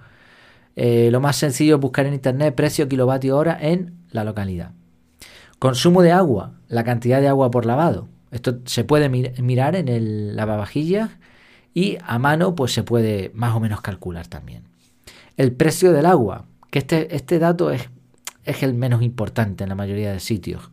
Eh, 0.75 1.09
lo 1.09 1.21
más 1.21 1.37
sencillo 1.37 1.75
es 1.75 1.81
buscar 1.81 2.05
en 2.05 2.15
internet 2.15 2.53
precio 2.53 2.89
kilovatio 2.89 3.37
hora 3.37 3.57
en 3.61 3.93
la 4.11 4.25
localidad. 4.25 4.73
Consumo 5.59 6.01
de 6.01 6.13
agua, 6.13 6.53
la 6.69 6.85
cantidad 6.85 7.19
de 7.19 7.27
agua 7.27 7.51
por 7.51 7.65
lavado. 7.65 8.07
Esto 8.31 8.59
se 8.65 8.85
puede 8.85 9.09
mirar 9.09 9.75
en 9.75 9.89
el 9.89 10.35
lavavajillas 10.35 11.09
y 11.73 11.97
a 12.01 12.17
mano 12.17 12.55
pues 12.55 12.73
se 12.73 12.83
puede 12.83 13.31
más 13.33 13.55
o 13.55 13.59
menos 13.59 13.81
calcular 13.81 14.27
también. 14.27 14.63
El 15.35 15.51
precio 15.51 15.91
del 15.91 16.05
agua, 16.05 16.45
que 16.71 16.79
este, 16.79 17.13
este 17.15 17.39
dato 17.39 17.71
es, 17.71 17.89
es 18.45 18.63
el 18.63 18.73
menos 18.73 19.01
importante 19.01 19.63
en 19.63 19.69
la 19.69 19.75
mayoría 19.75 20.13
de 20.13 20.19
sitios, 20.19 20.71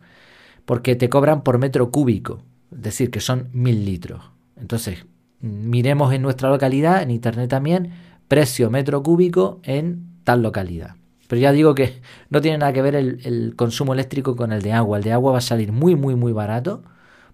porque 0.65 0.95
te 0.95 1.09
cobran 1.09 1.41
por 1.43 1.57
metro 1.57 1.91
cúbico, 1.91 2.43
es 2.71 2.81
decir, 2.81 3.11
que 3.11 3.19
son 3.19 3.49
mil 3.51 3.85
litros. 3.85 4.31
Entonces, 4.55 5.05
miremos 5.41 6.13
en 6.13 6.21
nuestra 6.21 6.49
localidad, 6.49 7.01
en 7.01 7.11
internet 7.11 7.49
también, 7.49 7.91
precio 8.27 8.69
metro 8.69 9.03
cúbico 9.03 9.59
en 9.63 10.21
tal 10.23 10.41
localidad. 10.41 10.95
Pero 11.27 11.41
ya 11.41 11.51
digo 11.51 11.75
que 11.75 12.01
no 12.29 12.41
tiene 12.41 12.57
nada 12.57 12.73
que 12.73 12.81
ver 12.81 12.95
el, 12.95 13.53
consumo 13.55 13.93
eléctrico 13.93 14.35
con 14.35 14.51
el 14.51 14.61
de 14.61 14.73
agua. 14.73 14.97
El 14.97 15.03
de 15.03 15.13
agua 15.13 15.33
va 15.33 15.37
a 15.37 15.41
salir 15.41 15.71
muy, 15.71 15.95
muy, 15.95 16.15
muy 16.15 16.31
barato, 16.31 16.83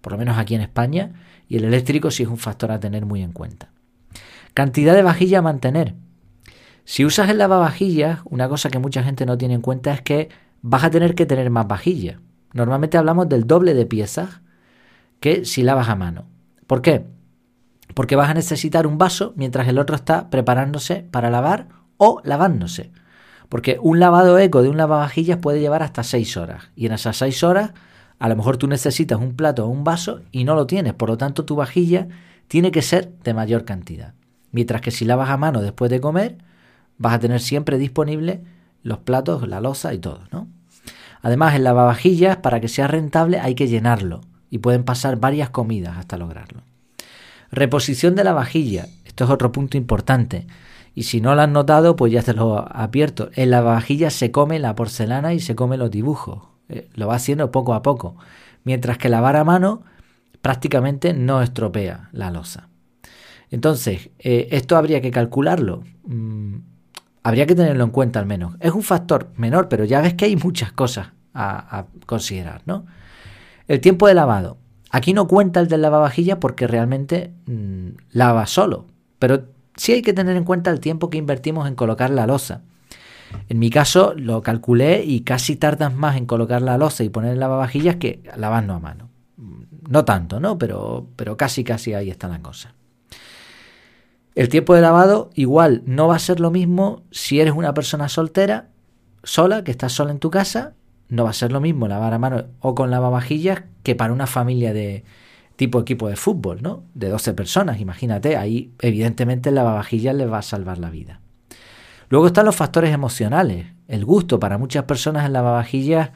por 0.00 0.12
lo 0.12 0.18
menos 0.18 0.38
aquí 0.38 0.54
en 0.54 0.60
España, 0.60 1.12
y 1.48 1.56
el 1.56 1.64
eléctrico 1.64 2.10
sí 2.10 2.22
es 2.22 2.28
un 2.28 2.38
factor 2.38 2.70
a 2.72 2.80
tener 2.80 3.06
muy 3.06 3.22
en 3.22 3.32
cuenta. 3.32 3.70
Cantidad 4.52 4.94
de 4.94 5.02
vajilla 5.02 5.38
a 5.38 5.42
mantener. 5.42 5.94
Si 6.84 7.04
usas 7.04 7.30
el 7.30 7.38
lavavajillas, 7.38 8.20
una 8.24 8.48
cosa 8.48 8.68
que 8.68 8.78
mucha 8.78 9.02
gente 9.02 9.24
no 9.26 9.38
tiene 9.38 9.54
en 9.54 9.62
cuenta 9.62 9.92
es 9.92 10.02
que 10.02 10.28
vas 10.60 10.84
a 10.84 10.90
tener 10.90 11.14
que 11.14 11.26
tener 11.26 11.50
más 11.50 11.66
vajilla. 11.66 12.20
Normalmente 12.52 12.98
hablamos 12.98 13.28
del 13.28 13.46
doble 13.46 13.74
de 13.74 13.86
piezas 13.86 14.40
que 15.18 15.44
si 15.44 15.62
lavas 15.62 15.88
a 15.88 15.96
mano. 15.96 16.26
¿Por 16.66 16.82
qué? 16.82 17.06
Porque 17.94 18.16
vas 18.16 18.30
a 18.30 18.34
necesitar 18.34 18.86
un 18.86 18.98
vaso 18.98 19.32
mientras 19.36 19.66
el 19.68 19.78
otro 19.78 19.96
está 19.96 20.30
preparándose 20.30 21.06
para 21.10 21.30
lavar 21.30 21.68
o 21.96 22.20
lavándose. 22.24 22.92
Porque 23.54 23.78
un 23.80 24.00
lavado 24.00 24.36
eco 24.40 24.64
de 24.64 24.68
un 24.68 24.76
lavavajillas 24.76 25.38
puede 25.38 25.60
llevar 25.60 25.84
hasta 25.84 26.02
6 26.02 26.38
horas. 26.38 26.70
Y 26.74 26.86
en 26.86 26.92
esas 26.92 27.18
6 27.18 27.44
horas 27.44 27.70
a 28.18 28.28
lo 28.28 28.34
mejor 28.34 28.56
tú 28.56 28.66
necesitas 28.66 29.20
un 29.20 29.36
plato 29.36 29.64
o 29.64 29.68
un 29.68 29.84
vaso 29.84 30.22
y 30.32 30.42
no 30.42 30.56
lo 30.56 30.66
tienes, 30.66 30.92
por 30.92 31.08
lo 31.08 31.16
tanto 31.18 31.44
tu 31.44 31.54
vajilla 31.54 32.08
tiene 32.48 32.72
que 32.72 32.82
ser 32.82 33.12
de 33.22 33.32
mayor 33.32 33.64
cantidad. 33.64 34.14
Mientras 34.50 34.80
que 34.80 34.90
si 34.90 35.04
lavas 35.04 35.30
a 35.30 35.36
mano 35.36 35.62
después 35.62 35.88
de 35.88 36.00
comer, 36.00 36.38
vas 36.98 37.14
a 37.14 37.20
tener 37.20 37.40
siempre 37.40 37.78
disponible 37.78 38.42
los 38.82 38.98
platos, 38.98 39.46
la 39.46 39.60
losa 39.60 39.94
y 39.94 40.00
todo, 40.00 40.22
¿no? 40.32 40.48
Además, 41.22 41.54
el 41.54 41.62
lavavajillas, 41.62 42.38
para 42.38 42.58
que 42.58 42.66
sea 42.66 42.88
rentable, 42.88 43.38
hay 43.38 43.54
que 43.54 43.68
llenarlo 43.68 44.22
y 44.50 44.58
pueden 44.58 44.82
pasar 44.82 45.20
varias 45.20 45.50
comidas 45.50 45.96
hasta 45.96 46.18
lograrlo. 46.18 46.62
Reposición 47.52 48.16
de 48.16 48.24
la 48.24 48.32
vajilla. 48.32 48.88
Esto 49.04 49.22
es 49.22 49.30
otro 49.30 49.52
punto 49.52 49.76
importante. 49.76 50.44
Y 50.94 51.04
si 51.04 51.20
no 51.20 51.34
lo 51.34 51.42
has 51.42 51.48
notado, 51.48 51.96
pues 51.96 52.12
ya 52.12 52.22
te 52.22 52.34
lo 52.34 52.58
advierto. 52.58 53.30
En 53.34 53.50
la 53.50 53.60
vajilla 53.60 54.10
se 54.10 54.30
come 54.30 54.58
la 54.58 54.74
porcelana 54.74 55.34
y 55.34 55.40
se 55.40 55.56
come 55.56 55.76
los 55.76 55.90
dibujos. 55.90 56.42
Eh, 56.68 56.88
lo 56.94 57.08
va 57.08 57.16
haciendo 57.16 57.50
poco 57.50 57.74
a 57.74 57.82
poco. 57.82 58.16
Mientras 58.62 58.96
que 58.98 59.08
lavar 59.08 59.36
a 59.36 59.44
mano 59.44 59.82
prácticamente 60.40 61.14
no 61.14 61.42
estropea 61.42 62.10
la 62.12 62.30
losa. 62.30 62.68
Entonces, 63.50 64.10
eh, 64.18 64.48
esto 64.50 64.76
habría 64.76 65.00
que 65.00 65.10
calcularlo. 65.10 65.82
Mm, 66.04 66.56
habría 67.22 67.46
que 67.46 67.54
tenerlo 67.54 67.84
en 67.84 67.90
cuenta 67.90 68.20
al 68.20 68.26
menos. 68.26 68.54
Es 68.60 68.72
un 68.72 68.82
factor 68.82 69.30
menor, 69.36 69.68
pero 69.68 69.84
ya 69.84 70.00
ves 70.00 70.14
que 70.14 70.26
hay 70.26 70.36
muchas 70.36 70.70
cosas 70.70 71.08
a, 71.32 71.86
considerar, 72.06 72.62
¿no? 72.66 72.84
El 73.66 73.80
tiempo 73.80 74.06
de 74.06 74.14
lavado. 74.14 74.58
Aquí 74.90 75.12
no 75.14 75.26
cuenta 75.26 75.60
el 75.60 75.68
del 75.68 75.82
lavavajillas 75.82 76.38
porque 76.38 76.66
realmente 76.66 77.32
mm, 77.46 77.88
lava 78.12 78.46
solo, 78.46 78.86
pero 79.18 79.46
sí 79.76 79.92
hay 79.92 80.02
que 80.02 80.12
tener 80.12 80.36
en 80.36 80.44
cuenta 80.44 80.70
el 80.70 80.80
tiempo 80.80 81.10
que 81.10 81.18
invertimos 81.18 81.68
en 81.68 81.74
colocar 81.74 82.10
la 82.10 82.26
losa. 82.26 82.62
En 83.48 83.58
mi 83.58 83.70
caso 83.70 84.14
lo 84.16 84.42
calculé 84.42 85.04
y 85.04 85.20
casi 85.20 85.56
tardas 85.56 85.94
más 85.94 86.16
en 86.16 86.26
colocar 86.26 86.62
la 86.62 86.78
losa 86.78 87.04
y 87.04 87.08
poner 87.08 87.32
el 87.32 87.40
lavavajillas 87.40 87.96
que 87.96 88.22
lavando 88.36 88.74
a 88.74 88.80
mano. 88.80 89.08
No 89.88 90.04
tanto, 90.04 90.40
¿no? 90.40 90.56
Pero, 90.58 91.06
pero 91.16 91.36
casi, 91.36 91.64
casi 91.64 91.94
ahí 91.94 92.10
está 92.10 92.28
la 92.28 92.40
cosa. 92.40 92.74
El 94.34 94.48
tiempo 94.48 94.74
de 94.74 94.80
lavado 94.80 95.30
igual 95.34 95.82
no 95.86 96.08
va 96.08 96.16
a 96.16 96.20
ser 96.20 96.40
lo 96.40 96.50
mismo 96.50 97.02
si 97.10 97.40
eres 97.40 97.54
una 97.54 97.74
persona 97.74 98.08
soltera, 98.08 98.68
sola, 99.22 99.62
que 99.62 99.70
estás 99.70 99.92
sola 99.92 100.10
en 100.10 100.18
tu 100.18 100.30
casa, 100.30 100.74
no 101.08 101.24
va 101.24 101.30
a 101.30 101.34
ser 101.34 101.52
lo 101.52 101.60
mismo 101.60 101.86
lavar 101.86 102.14
a 102.14 102.18
mano 102.18 102.44
o 102.60 102.74
con 102.74 102.90
lavavajillas 102.90 103.64
que 103.82 103.94
para 103.94 104.12
una 104.12 104.26
familia 104.26 104.72
de 104.72 105.04
tipo 105.56 105.80
equipo 105.80 106.08
de 106.08 106.16
fútbol, 106.16 106.62
¿no? 106.62 106.84
De 106.94 107.08
12 107.08 107.34
personas, 107.34 107.80
imagínate, 107.80 108.36
ahí 108.36 108.72
evidentemente 108.80 109.50
el 109.50 109.54
lavavajillas 109.54 110.14
les 110.14 110.30
va 110.30 110.38
a 110.38 110.42
salvar 110.42 110.78
la 110.78 110.90
vida. 110.90 111.20
Luego 112.08 112.26
están 112.26 112.46
los 112.46 112.56
factores 112.56 112.92
emocionales. 112.92 113.66
El 113.88 114.04
gusto 114.04 114.38
para 114.38 114.58
muchas 114.58 114.84
personas 114.84 115.26
en 115.26 115.32
lavavajillas 115.32 116.10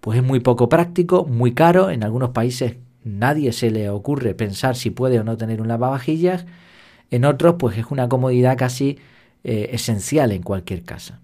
pues 0.00 0.18
es 0.18 0.24
muy 0.24 0.40
poco 0.40 0.68
práctico, 0.68 1.24
muy 1.24 1.54
caro, 1.54 1.88
en 1.88 2.04
algunos 2.04 2.30
países 2.30 2.76
nadie 3.04 3.52
se 3.52 3.70
le 3.70 3.88
ocurre 3.88 4.34
pensar 4.34 4.76
si 4.76 4.90
puede 4.90 5.18
o 5.18 5.24
no 5.24 5.38
tener 5.38 5.62
un 5.62 5.68
lavavajillas 5.68 6.44
en 7.10 7.24
otros, 7.24 7.56
pues 7.58 7.78
es 7.78 7.86
una 7.90 8.08
comodidad 8.08 8.58
casi 8.58 8.98
eh, 9.44 9.70
esencial 9.72 10.32
en 10.32 10.42
cualquier 10.42 10.82
casa. 10.82 11.20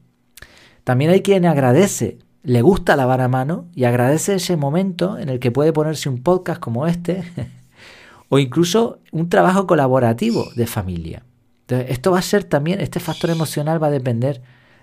También 0.85 1.11
hay 1.11 1.21
quien 1.21 1.45
agradece, 1.45 2.19
le 2.43 2.63
gusta 2.63 2.97
lavar 2.97 3.21
a 3.21 3.29
mano 3.29 3.67
y 3.75 3.85
agradece 3.85 4.35
ese 4.35 4.57
momento 4.57 5.19
en 5.19 5.29
el 5.29 5.39
que 5.39 5.51
puede 5.51 5.73
ponerse 5.73 6.09
un 6.09 6.23
podcast 6.23 6.61
como 6.61 6.87
este 6.87 7.25
o 8.29 8.39
incluso 8.39 9.01
un 9.13 9.29
trabajo 9.29 9.67
colaborativo 9.67 10.49
de 10.55 10.67
familia. 10.67 11.23
Entonces, 11.63 11.91
esto 11.91 12.13
va 12.13 12.19
a 12.19 12.23
ser 12.23 12.45
también, 12.45 12.81
este 12.81 13.01
factor 13.01 13.31
emocional 13.31 13.83
va 13.83 13.89
a 13.89 13.91
depender 13.91 14.43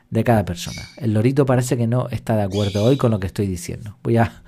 de 0.10 0.24
cada 0.24 0.46
persona. 0.46 0.82
El 0.98 1.14
lorito 1.14 1.46
parece 1.46 1.78
que 1.78 1.88
no 1.88 2.08
está 2.10 2.36
de 2.36 2.44
acuerdo 2.44 2.84
hoy 2.84 2.98
con 2.98 3.12
lo 3.12 3.20
que 3.20 3.28
estoy 3.28 3.48
diciendo. 3.48 3.98
Voy 4.04 4.18
a, 4.18 4.44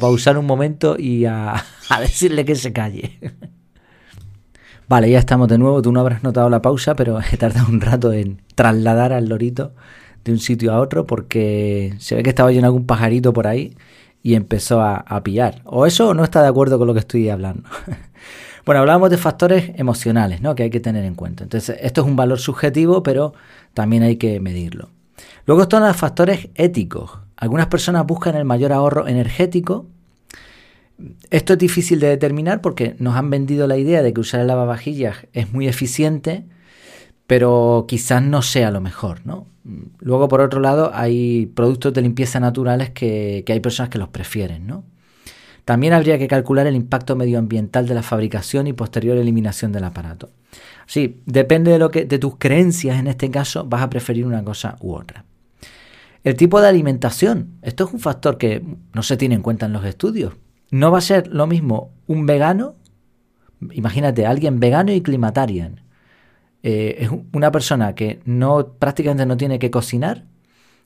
pausar 0.00 0.36
un 0.36 0.44
momento 0.44 0.96
y 0.98 1.24
a, 1.24 1.54
a 1.88 2.00
decirle 2.00 2.44
que 2.44 2.56
se 2.56 2.72
calle. 2.72 3.18
Vale, 4.88 5.10
ya 5.10 5.18
estamos 5.18 5.48
de 5.48 5.58
nuevo. 5.58 5.80
Tú 5.82 5.92
no 5.92 6.00
habrás 6.00 6.22
notado 6.22 6.48
la 6.48 6.62
pausa, 6.62 6.94
pero 6.94 7.20
he 7.32 7.36
tardado 7.36 7.68
un 7.68 7.80
rato 7.80 8.12
en 8.12 8.42
trasladar 8.54 9.12
al 9.12 9.28
lorito 9.28 9.74
de 10.24 10.32
un 10.32 10.38
sitio 10.38 10.72
a 10.72 10.80
otro 10.80 11.06
porque 11.06 11.94
se 11.98 12.14
ve 12.14 12.22
que 12.22 12.30
estaba 12.30 12.48
oyendo 12.48 12.66
algún 12.66 12.86
pajarito 12.86 13.32
por 13.32 13.46
ahí 13.46 13.76
y 14.22 14.34
empezó 14.34 14.80
a, 14.82 15.22
pillar. 15.22 15.62
O 15.64 15.86
eso 15.86 16.14
no 16.14 16.24
está 16.24 16.42
de 16.42 16.48
acuerdo 16.48 16.78
con 16.78 16.86
lo 16.86 16.94
que 16.94 17.00
estoy 17.00 17.28
hablando. 17.28 17.68
bueno, 18.66 18.80
hablamos 18.80 19.10
de 19.10 19.16
factores 19.16 19.72
emocionales, 19.76 20.40
¿no? 20.40 20.54
Que 20.54 20.64
hay 20.64 20.70
que 20.70 20.80
tener 20.80 21.04
en 21.04 21.14
cuenta. 21.14 21.44
Entonces, 21.44 21.78
esto 21.80 22.00
es 22.02 22.06
un 22.06 22.16
valor 22.16 22.38
subjetivo, 22.38 23.02
pero 23.02 23.32
también 23.74 24.02
hay 24.02 24.16
que 24.16 24.40
medirlo. 24.40 24.90
Luego 25.46 25.62
están 25.62 25.86
los 25.86 25.96
factores 25.96 26.48
éticos. 26.54 27.18
Algunas 27.36 27.68
personas 27.68 28.06
buscan 28.06 28.34
el 28.34 28.44
mayor 28.44 28.72
ahorro 28.72 29.06
energético 29.06 29.86
esto 31.30 31.52
es 31.52 31.58
difícil 31.58 32.00
de 32.00 32.08
determinar 32.08 32.60
porque 32.60 32.96
nos 32.98 33.16
han 33.16 33.30
vendido 33.30 33.66
la 33.66 33.76
idea 33.76 34.02
de 34.02 34.12
que 34.12 34.20
usar 34.20 34.40
el 34.40 34.48
lavavajillas 34.48 35.26
es 35.32 35.52
muy 35.52 35.68
eficiente, 35.68 36.44
pero 37.28 37.84
quizás 37.86 38.22
no 38.22 38.40
sea 38.40 38.70
lo 38.70 38.80
mejor, 38.80 39.20
¿no? 39.26 39.46
Luego, 39.98 40.28
por 40.28 40.40
otro 40.40 40.60
lado, 40.60 40.90
hay 40.94 41.44
productos 41.44 41.92
de 41.92 42.00
limpieza 42.00 42.40
naturales 42.40 42.88
que, 42.88 43.44
hay 43.46 43.60
personas 43.60 43.90
que 43.90 43.98
los 43.98 44.08
prefieren, 44.08 44.66
¿no? 44.66 44.82
También 45.66 45.92
habría 45.92 46.18
que 46.18 46.26
calcular 46.26 46.66
el 46.66 46.74
impacto 46.74 47.16
medioambiental 47.16 47.86
de 47.86 47.94
la 47.94 48.02
fabricación 48.02 48.66
y 48.66 48.72
posterior 48.72 49.18
eliminación 49.18 49.72
del 49.72 49.84
aparato. 49.84 50.30
Sí, 50.86 51.20
depende 51.26 51.70
de, 51.70 51.78
lo 51.78 51.90
que, 51.90 52.06
de 52.06 52.18
tus 52.18 52.36
creencias 52.38 52.98
en 52.98 53.06
este 53.06 53.30
caso, 53.30 53.66
vas 53.66 53.82
a 53.82 53.90
preferir 53.90 54.24
una 54.24 54.42
cosa 54.42 54.76
u 54.80 54.94
otra. 54.94 55.26
El 56.24 56.34
tipo 56.34 56.62
de 56.62 56.68
alimentación. 56.68 57.58
Esto 57.60 57.84
es 57.84 57.92
un 57.92 58.00
factor 58.00 58.38
que 58.38 58.64
no 58.94 59.02
se 59.02 59.18
tiene 59.18 59.34
en 59.34 59.42
cuenta 59.42 59.66
en 59.66 59.74
los 59.74 59.84
estudios. 59.84 60.32
No 60.70 60.90
va 60.90 60.96
a 60.96 61.02
ser 61.02 61.28
lo 61.28 61.46
mismo 61.46 61.90
un 62.06 62.24
vegano, 62.24 62.76
imagínate, 63.70 64.24
alguien 64.24 64.60
vegano 64.60 64.92
y 64.92 65.02
climatarian. 65.02 65.82
Eh, 66.62 66.96
es 67.00 67.10
una 67.32 67.50
persona 67.52 67.94
que 67.94 68.20
no 68.24 68.74
prácticamente 68.78 69.26
no 69.26 69.36
tiene 69.36 69.58
que 69.58 69.70
cocinar 69.70 70.24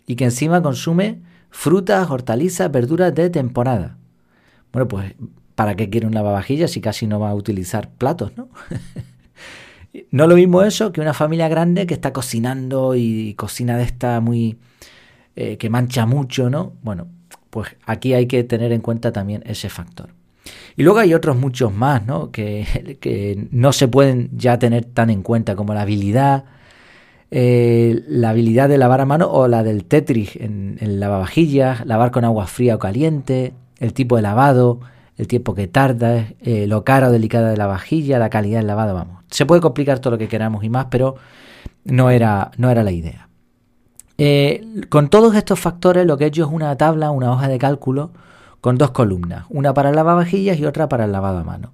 y 0.06 0.16
que 0.16 0.24
encima 0.24 0.62
consume 0.62 1.22
frutas, 1.50 2.10
hortalizas, 2.10 2.70
verduras 2.70 3.14
de 3.14 3.30
temporada. 3.30 3.98
Bueno, 4.72 4.88
pues 4.88 5.14
¿para 5.54 5.74
qué 5.74 5.90
quiere 5.90 6.06
un 6.06 6.14
lavavajillas 6.14 6.70
si 6.70 6.80
casi 6.80 7.06
no 7.06 7.20
va 7.20 7.30
a 7.30 7.34
utilizar 7.34 7.90
platos, 7.90 8.36
no? 8.36 8.48
no 10.10 10.26
lo 10.26 10.36
mismo 10.36 10.62
eso 10.62 10.92
que 10.92 11.00
una 11.00 11.14
familia 11.14 11.48
grande 11.48 11.86
que 11.86 11.94
está 11.94 12.12
cocinando 12.12 12.94
y 12.94 13.34
cocina 13.34 13.76
de 13.76 13.84
esta 13.84 14.20
muy 14.20 14.58
eh, 15.36 15.56
que 15.56 15.70
mancha 15.70 16.06
mucho, 16.06 16.50
¿no? 16.50 16.74
Bueno, 16.82 17.08
pues 17.50 17.76
aquí 17.86 18.14
hay 18.14 18.26
que 18.26 18.44
tener 18.44 18.72
en 18.72 18.80
cuenta 18.80 19.12
también 19.12 19.42
ese 19.46 19.68
factor. 19.68 20.10
Y 20.76 20.82
luego 20.82 20.98
hay 20.98 21.14
otros 21.14 21.36
muchos 21.36 21.72
más, 21.72 22.06
¿no? 22.06 22.30
Que, 22.30 22.96
que 23.00 23.48
no 23.50 23.72
se 23.72 23.88
pueden 23.88 24.30
ya 24.36 24.58
tener 24.58 24.84
tan 24.84 25.10
en 25.10 25.22
cuenta, 25.22 25.54
como 25.56 25.74
la 25.74 25.82
habilidad, 25.82 26.44
eh, 27.30 28.02
la 28.08 28.30
habilidad 28.30 28.68
de 28.68 28.78
lavar 28.78 29.00
a 29.00 29.06
mano 29.06 29.30
o 29.30 29.48
la 29.48 29.62
del 29.62 29.84
Tetris 29.84 30.36
en, 30.36 30.76
en 30.80 31.00
lavavajillas, 31.00 31.86
lavar 31.86 32.10
con 32.10 32.24
agua 32.24 32.46
fría 32.46 32.76
o 32.76 32.78
caliente, 32.78 33.54
el 33.78 33.92
tipo 33.92 34.16
de 34.16 34.22
lavado, 34.22 34.80
el 35.16 35.28
tiempo 35.28 35.54
que 35.54 35.68
tarda, 35.68 36.26
eh, 36.40 36.66
lo 36.66 36.84
caro 36.84 37.08
o 37.08 37.10
delicada 37.10 37.50
de 37.50 37.56
la 37.56 37.66
vajilla, 37.66 38.18
la 38.18 38.30
calidad 38.30 38.58
del 38.58 38.66
lavado, 38.66 38.94
vamos. 38.94 39.22
Se 39.30 39.46
puede 39.46 39.60
complicar 39.60 39.98
todo 39.98 40.12
lo 40.12 40.18
que 40.18 40.28
queramos 40.28 40.64
y 40.64 40.68
más, 40.68 40.86
pero 40.90 41.16
no 41.84 42.10
era, 42.10 42.50
no 42.56 42.70
era 42.70 42.82
la 42.82 42.92
idea. 42.92 43.28
Eh, 44.18 44.82
con 44.88 45.08
todos 45.08 45.34
estos 45.34 45.58
factores 45.58 46.06
lo 46.06 46.16
que 46.16 46.24
he 46.24 46.28
hecho 46.28 46.44
es 46.44 46.50
una 46.50 46.76
tabla, 46.76 47.10
una 47.10 47.32
hoja 47.32 47.48
de 47.48 47.58
cálculo 47.58 48.10
con 48.62 48.78
dos 48.78 48.92
columnas, 48.92 49.44
una 49.50 49.74
para 49.74 49.90
el 49.90 49.96
lavavajillas 49.96 50.56
y 50.58 50.64
otra 50.64 50.88
para 50.88 51.04
el 51.04 51.12
lavado 51.12 51.38
a 51.38 51.44
mano. 51.44 51.72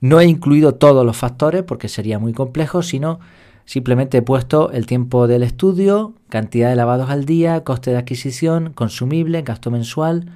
No 0.00 0.20
he 0.20 0.24
incluido 0.24 0.76
todos 0.76 1.04
los 1.04 1.16
factores 1.16 1.64
porque 1.64 1.88
sería 1.88 2.20
muy 2.20 2.32
complejo, 2.32 2.82
sino 2.82 3.18
simplemente 3.64 4.18
he 4.18 4.22
puesto 4.22 4.70
el 4.70 4.86
tiempo 4.86 5.26
del 5.26 5.42
estudio, 5.42 6.14
cantidad 6.28 6.70
de 6.70 6.76
lavados 6.76 7.10
al 7.10 7.24
día, 7.24 7.64
coste 7.64 7.90
de 7.90 7.98
adquisición, 7.98 8.72
consumible, 8.72 9.42
gasto 9.42 9.72
mensual, 9.72 10.30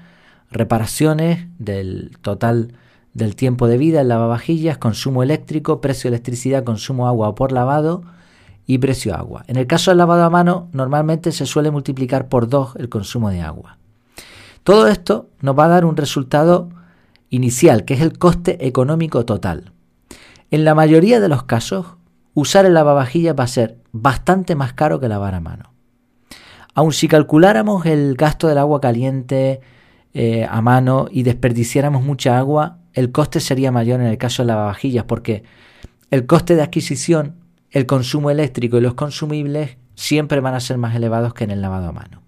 reparaciones 0.51 1.47
del 1.59 2.19
total 2.21 2.75
del 3.15 3.37
tiempo 3.37 3.69
de 3.69 3.79
vida 3.79 4.01
en 4.01 4.09
lavavajillas, 4.09 4.79
consumo 4.79 5.23
eléctrico, 5.23 5.81
precio 5.81 6.11
de 6.11 6.17
electricidad, 6.17 6.65
consumo 6.65 7.07
agua 7.07 7.37
por 7.37 7.53
lavado, 7.53 8.03
y 8.67 8.79
precio 8.79 9.15
agua. 9.15 9.45
En 9.47 9.55
el 9.55 9.69
caso 9.69 9.93
del 9.93 9.99
lavado 9.99 10.25
a 10.25 10.31
mano, 10.31 10.69
normalmente 10.73 11.31
se 11.31 11.47
suele 11.47 11.71
multiplicar 11.71 12.29
por 12.29 12.49
dos 12.49 12.75
el 12.77 12.89
consumo 12.89 13.31
de 13.31 13.41
agua. 13.41 13.79
Todo 14.67 14.89
esto 14.89 15.31
nos 15.43 15.57
va 15.57 15.67
a 15.67 15.69
dar 15.69 15.85
un 15.85 15.97
resultado 15.97 16.71
inicial, 17.31 17.85
que 17.85 17.95
es 17.95 18.01
el 18.01 18.19
coste 18.19 18.67
económico 18.67 19.25
total. 19.25 19.71
En 20.51 20.65
la 20.65 20.75
mayoría 20.75 21.21
de 21.21 21.29
los 21.29 21.45
casos, 21.45 21.87
usar 22.35 22.67
el 22.67 22.75
lavavajillas 22.75 23.37
va 23.39 23.45
a 23.45 23.47
ser 23.47 23.79
bastante 23.93 24.57
más 24.57 24.73
caro 24.73 24.99
que 24.99 25.07
lavar 25.07 25.37
a 25.37 25.41
mano. 25.41 25.73
Aun 26.75 26.93
si 26.93 27.07
calculáramos 27.07 27.87
el 27.87 28.17
gasto 28.17 28.49
del 28.49 28.59
agua 28.59 28.81
caliente 28.81 29.61
eh, 30.15 30.49
a 30.51 30.61
mano 30.63 31.07
y 31.13 31.23
desperdiciáramos 31.23 32.03
mucha 32.03 32.37
agua, 32.37 32.79
el 32.93 33.13
coste 33.13 33.39
sería 33.39 33.71
mayor 33.71 34.01
en 34.01 34.09
el 34.09 34.19
caso 34.19 34.43
de 34.43 34.49
lavavajillas, 34.49 35.05
porque 35.05 35.45
el 36.11 36.27
coste 36.27 36.57
de 36.57 36.63
adquisición 36.63 37.37
el 37.71 37.87
consumo 37.87 38.31
eléctrico 38.31 38.79
y 38.79 38.81
los 38.81 38.95
consumibles 38.95 39.77
siempre 39.95 40.41
van 40.41 40.55
a 40.55 40.61
ser 40.61 40.77
más 40.77 40.97
elevados 40.97 41.35
que 41.35 41.45
en 41.45 41.53
el 41.53 41.63
lavado 41.63 41.91
a 41.91 41.93
mano. 41.93 42.26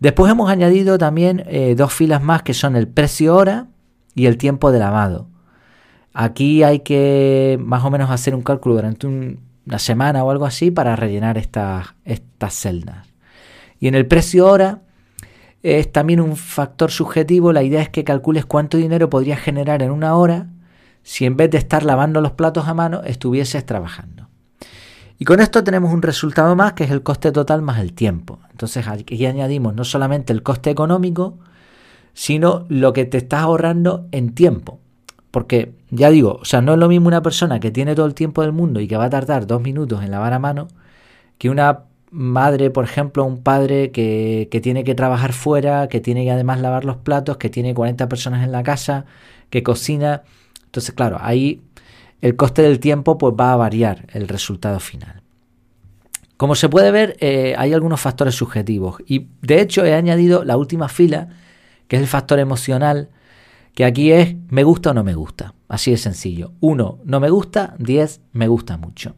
Después 0.00 0.32
hemos 0.32 0.50
añadido 0.50 0.96
también 0.96 1.44
eh, 1.46 1.74
dos 1.76 1.92
filas 1.92 2.22
más 2.22 2.42
que 2.42 2.54
son 2.54 2.74
el 2.74 2.88
precio 2.88 3.36
hora 3.36 3.68
y 4.14 4.26
el 4.26 4.38
tiempo 4.38 4.72
de 4.72 4.78
lavado. 4.78 5.28
Aquí 6.14 6.62
hay 6.62 6.80
que 6.80 7.58
más 7.60 7.84
o 7.84 7.90
menos 7.90 8.10
hacer 8.10 8.34
un 8.34 8.40
cálculo 8.40 8.76
durante 8.76 9.06
una 9.06 9.78
semana 9.78 10.24
o 10.24 10.30
algo 10.30 10.46
así 10.46 10.70
para 10.70 10.96
rellenar 10.96 11.36
estas, 11.36 11.94
estas 12.06 12.54
celdas. 12.54 13.06
Y 13.78 13.88
en 13.88 13.94
el 13.94 14.06
precio 14.06 14.46
hora 14.46 14.80
es 15.62 15.92
también 15.92 16.20
un 16.20 16.34
factor 16.34 16.90
subjetivo. 16.90 17.52
La 17.52 17.62
idea 17.62 17.82
es 17.82 17.90
que 17.90 18.02
calcules 18.02 18.46
cuánto 18.46 18.78
dinero 18.78 19.10
podrías 19.10 19.38
generar 19.38 19.82
en 19.82 19.90
una 19.90 20.16
hora 20.16 20.48
si 21.02 21.26
en 21.26 21.36
vez 21.36 21.50
de 21.50 21.58
estar 21.58 21.84
lavando 21.84 22.22
los 22.22 22.32
platos 22.32 22.68
a 22.68 22.74
mano 22.74 23.02
estuvieses 23.04 23.66
trabajando. 23.66 24.29
Y 25.20 25.26
con 25.26 25.38
esto 25.40 25.62
tenemos 25.62 25.92
un 25.92 26.00
resultado 26.00 26.56
más 26.56 26.72
que 26.72 26.84
es 26.84 26.90
el 26.90 27.02
coste 27.02 27.30
total 27.30 27.60
más 27.60 27.78
el 27.78 27.92
tiempo. 27.92 28.38
Entonces 28.52 28.88
aquí 28.88 29.26
añadimos 29.26 29.74
no 29.74 29.84
solamente 29.84 30.32
el 30.32 30.42
coste 30.42 30.70
económico, 30.70 31.38
sino 32.14 32.64
lo 32.70 32.94
que 32.94 33.04
te 33.04 33.18
estás 33.18 33.42
ahorrando 33.42 34.08
en 34.12 34.34
tiempo. 34.34 34.80
Porque 35.30 35.74
ya 35.90 36.08
digo, 36.08 36.38
o 36.40 36.46
sea, 36.46 36.62
no 36.62 36.72
es 36.72 36.78
lo 36.78 36.88
mismo 36.88 37.08
una 37.08 37.20
persona 37.20 37.60
que 37.60 37.70
tiene 37.70 37.94
todo 37.94 38.06
el 38.06 38.14
tiempo 38.14 38.40
del 38.40 38.52
mundo 38.52 38.80
y 38.80 38.88
que 38.88 38.96
va 38.96 39.04
a 39.04 39.10
tardar 39.10 39.46
dos 39.46 39.60
minutos 39.60 40.02
en 40.02 40.10
lavar 40.10 40.32
a 40.32 40.38
mano 40.38 40.68
que 41.36 41.50
una 41.50 41.80
madre, 42.10 42.70
por 42.70 42.84
ejemplo, 42.84 43.22
un 43.22 43.42
padre 43.42 43.90
que, 43.90 44.48
que, 44.50 44.62
tiene 44.62 44.84
que 44.84 44.94
trabajar 44.94 45.34
fuera, 45.34 45.88
que 45.88 46.00
tiene 46.00 46.24
que 46.24 46.30
además 46.30 46.62
lavar 46.62 46.86
los 46.86 46.96
platos, 46.96 47.36
que 47.36 47.50
tiene 47.50 47.74
40 47.74 48.08
personas 48.08 48.42
en 48.42 48.52
la 48.52 48.62
casa, 48.62 49.04
que 49.50 49.62
cocina. 49.62 50.22
Entonces, 50.64 50.94
claro, 50.94 51.18
ahí 51.20 51.60
el 52.20 52.36
coste 52.36 52.62
del 52.62 52.80
tiempo 52.80 53.18
pues 53.18 53.34
va 53.38 53.52
a 53.52 53.56
variar 53.56 54.06
el 54.12 54.28
resultado 54.28 54.80
final. 54.80 55.22
Como 56.36 56.54
se 56.54 56.68
puede 56.68 56.90
ver, 56.90 57.16
eh, 57.20 57.54
hay 57.58 57.72
algunos 57.72 58.00
factores 58.00 58.34
subjetivos 58.34 58.96
y 59.06 59.28
de 59.42 59.60
hecho 59.60 59.84
he 59.84 59.94
añadido 59.94 60.44
la 60.44 60.56
última 60.56 60.88
fila, 60.88 61.28
que 61.86 61.96
es 61.96 62.02
el 62.02 62.08
factor 62.08 62.38
emocional, 62.38 63.10
que 63.74 63.84
aquí 63.84 64.12
es 64.12 64.36
me 64.48 64.64
gusta 64.64 64.90
o 64.90 64.94
no 64.94 65.04
me 65.04 65.14
gusta. 65.14 65.54
Así 65.68 65.90
de 65.90 65.98
sencillo. 65.98 66.52
1 66.60 67.00
no 67.04 67.20
me 67.20 67.30
gusta, 67.30 67.74
10 67.78 68.20
me 68.32 68.48
gusta 68.48 68.76
mucho. 68.76 69.14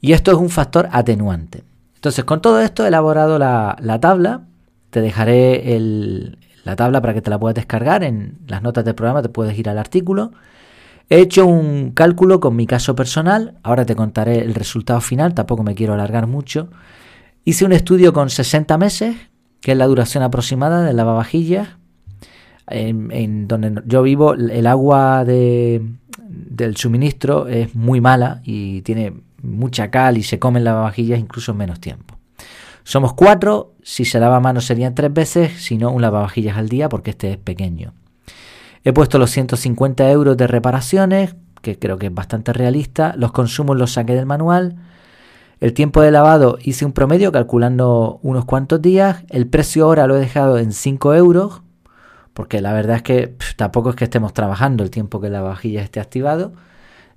Y 0.00 0.12
esto 0.12 0.32
es 0.32 0.38
un 0.38 0.50
factor 0.50 0.88
atenuante. 0.90 1.62
Entonces, 1.94 2.24
con 2.24 2.42
todo 2.42 2.60
esto 2.60 2.84
he 2.84 2.88
elaborado 2.88 3.38
la, 3.38 3.98
tabla. 4.00 4.42
Te 4.90 5.00
dejaré 5.00 5.78
la 6.64 6.74
tabla 6.74 7.00
para 7.00 7.14
que 7.14 7.22
te 7.22 7.30
la 7.30 7.38
puedas 7.38 7.54
descargar. 7.54 8.02
En 8.02 8.38
las 8.48 8.60
notas 8.60 8.84
del 8.84 8.96
programa 8.96 9.22
te 9.22 9.28
puedes 9.28 9.56
ir 9.56 9.68
al 9.68 9.78
artículo. 9.78 10.32
He 11.12 11.20
hecho 11.20 11.44
un 11.44 11.90
cálculo 11.90 12.40
con 12.40 12.56
mi 12.56 12.66
caso 12.66 12.94
personal. 12.94 13.58
Ahora 13.62 13.84
te 13.84 13.94
contaré 13.94 14.38
el 14.38 14.54
resultado 14.54 15.02
final. 15.02 15.34
Tampoco 15.34 15.62
me 15.62 15.74
quiero 15.74 15.92
alargar 15.92 16.26
mucho. 16.26 16.70
Hice 17.44 17.66
un 17.66 17.72
estudio 17.72 18.14
con 18.14 18.30
60 18.30 18.78
meses, 18.78 19.14
que 19.60 19.72
es 19.72 19.76
la 19.76 19.86
duración 19.86 20.22
aproximada 20.22 20.82
de 20.82 20.94
lavavajillas. 20.94 21.68
En, 22.66 23.12
en 23.12 23.46
donde 23.46 23.82
yo 23.84 24.02
vivo, 24.02 24.32
el 24.32 24.66
agua 24.66 25.26
de, 25.26 25.82
del 26.16 26.78
suministro 26.78 27.46
es 27.46 27.74
muy 27.74 28.00
mala 28.00 28.40
y 28.42 28.80
tiene 28.80 29.12
mucha 29.42 29.90
cal 29.90 30.16
y 30.16 30.22
se 30.22 30.38
comen 30.38 30.64
lavavajillas 30.64 31.20
incluso 31.20 31.52
en 31.52 31.58
menos 31.58 31.78
tiempo. 31.78 32.16
Somos 32.84 33.12
cuatro, 33.12 33.74
si 33.82 34.06
se 34.06 34.18
lava 34.18 34.40
mano 34.40 34.62
serían 34.62 34.94
tres 34.94 35.12
veces, 35.12 35.62
si 35.62 35.76
no 35.76 35.90
un 35.90 36.00
lavavajillas 36.00 36.56
al 36.56 36.70
día 36.70 36.88
porque 36.88 37.10
este 37.10 37.32
es 37.32 37.36
pequeño. 37.36 37.92
He 38.84 38.92
puesto 38.92 39.18
los 39.18 39.30
150 39.30 40.10
euros 40.10 40.36
de 40.36 40.46
reparaciones, 40.46 41.36
que 41.60 41.78
creo 41.78 41.98
que 41.98 42.06
es 42.06 42.14
bastante 42.14 42.52
realista, 42.52 43.14
los 43.16 43.32
consumos 43.32 43.76
los 43.76 43.92
saqué 43.92 44.14
del 44.14 44.26
manual, 44.26 44.76
el 45.60 45.74
tiempo 45.74 46.00
de 46.00 46.10
lavado 46.10 46.58
hice 46.60 46.84
un 46.84 46.92
promedio 46.92 47.30
calculando 47.30 48.18
unos 48.22 48.44
cuantos 48.44 48.82
días, 48.82 49.22
el 49.30 49.46
precio 49.46 49.84
ahora 49.84 50.08
lo 50.08 50.16
he 50.16 50.20
dejado 50.20 50.58
en 50.58 50.72
5 50.72 51.14
euros, 51.14 51.62
porque 52.34 52.60
la 52.60 52.72
verdad 52.72 52.96
es 52.96 53.02
que 53.02 53.36
tampoco 53.56 53.90
es 53.90 53.96
que 53.96 54.02
estemos 54.02 54.32
trabajando 54.32 54.82
el 54.82 54.90
tiempo 54.90 55.20
que 55.20 55.28
la 55.28 55.38
lavavajillas 55.38 55.84
esté 55.84 56.00
activado, 56.00 56.52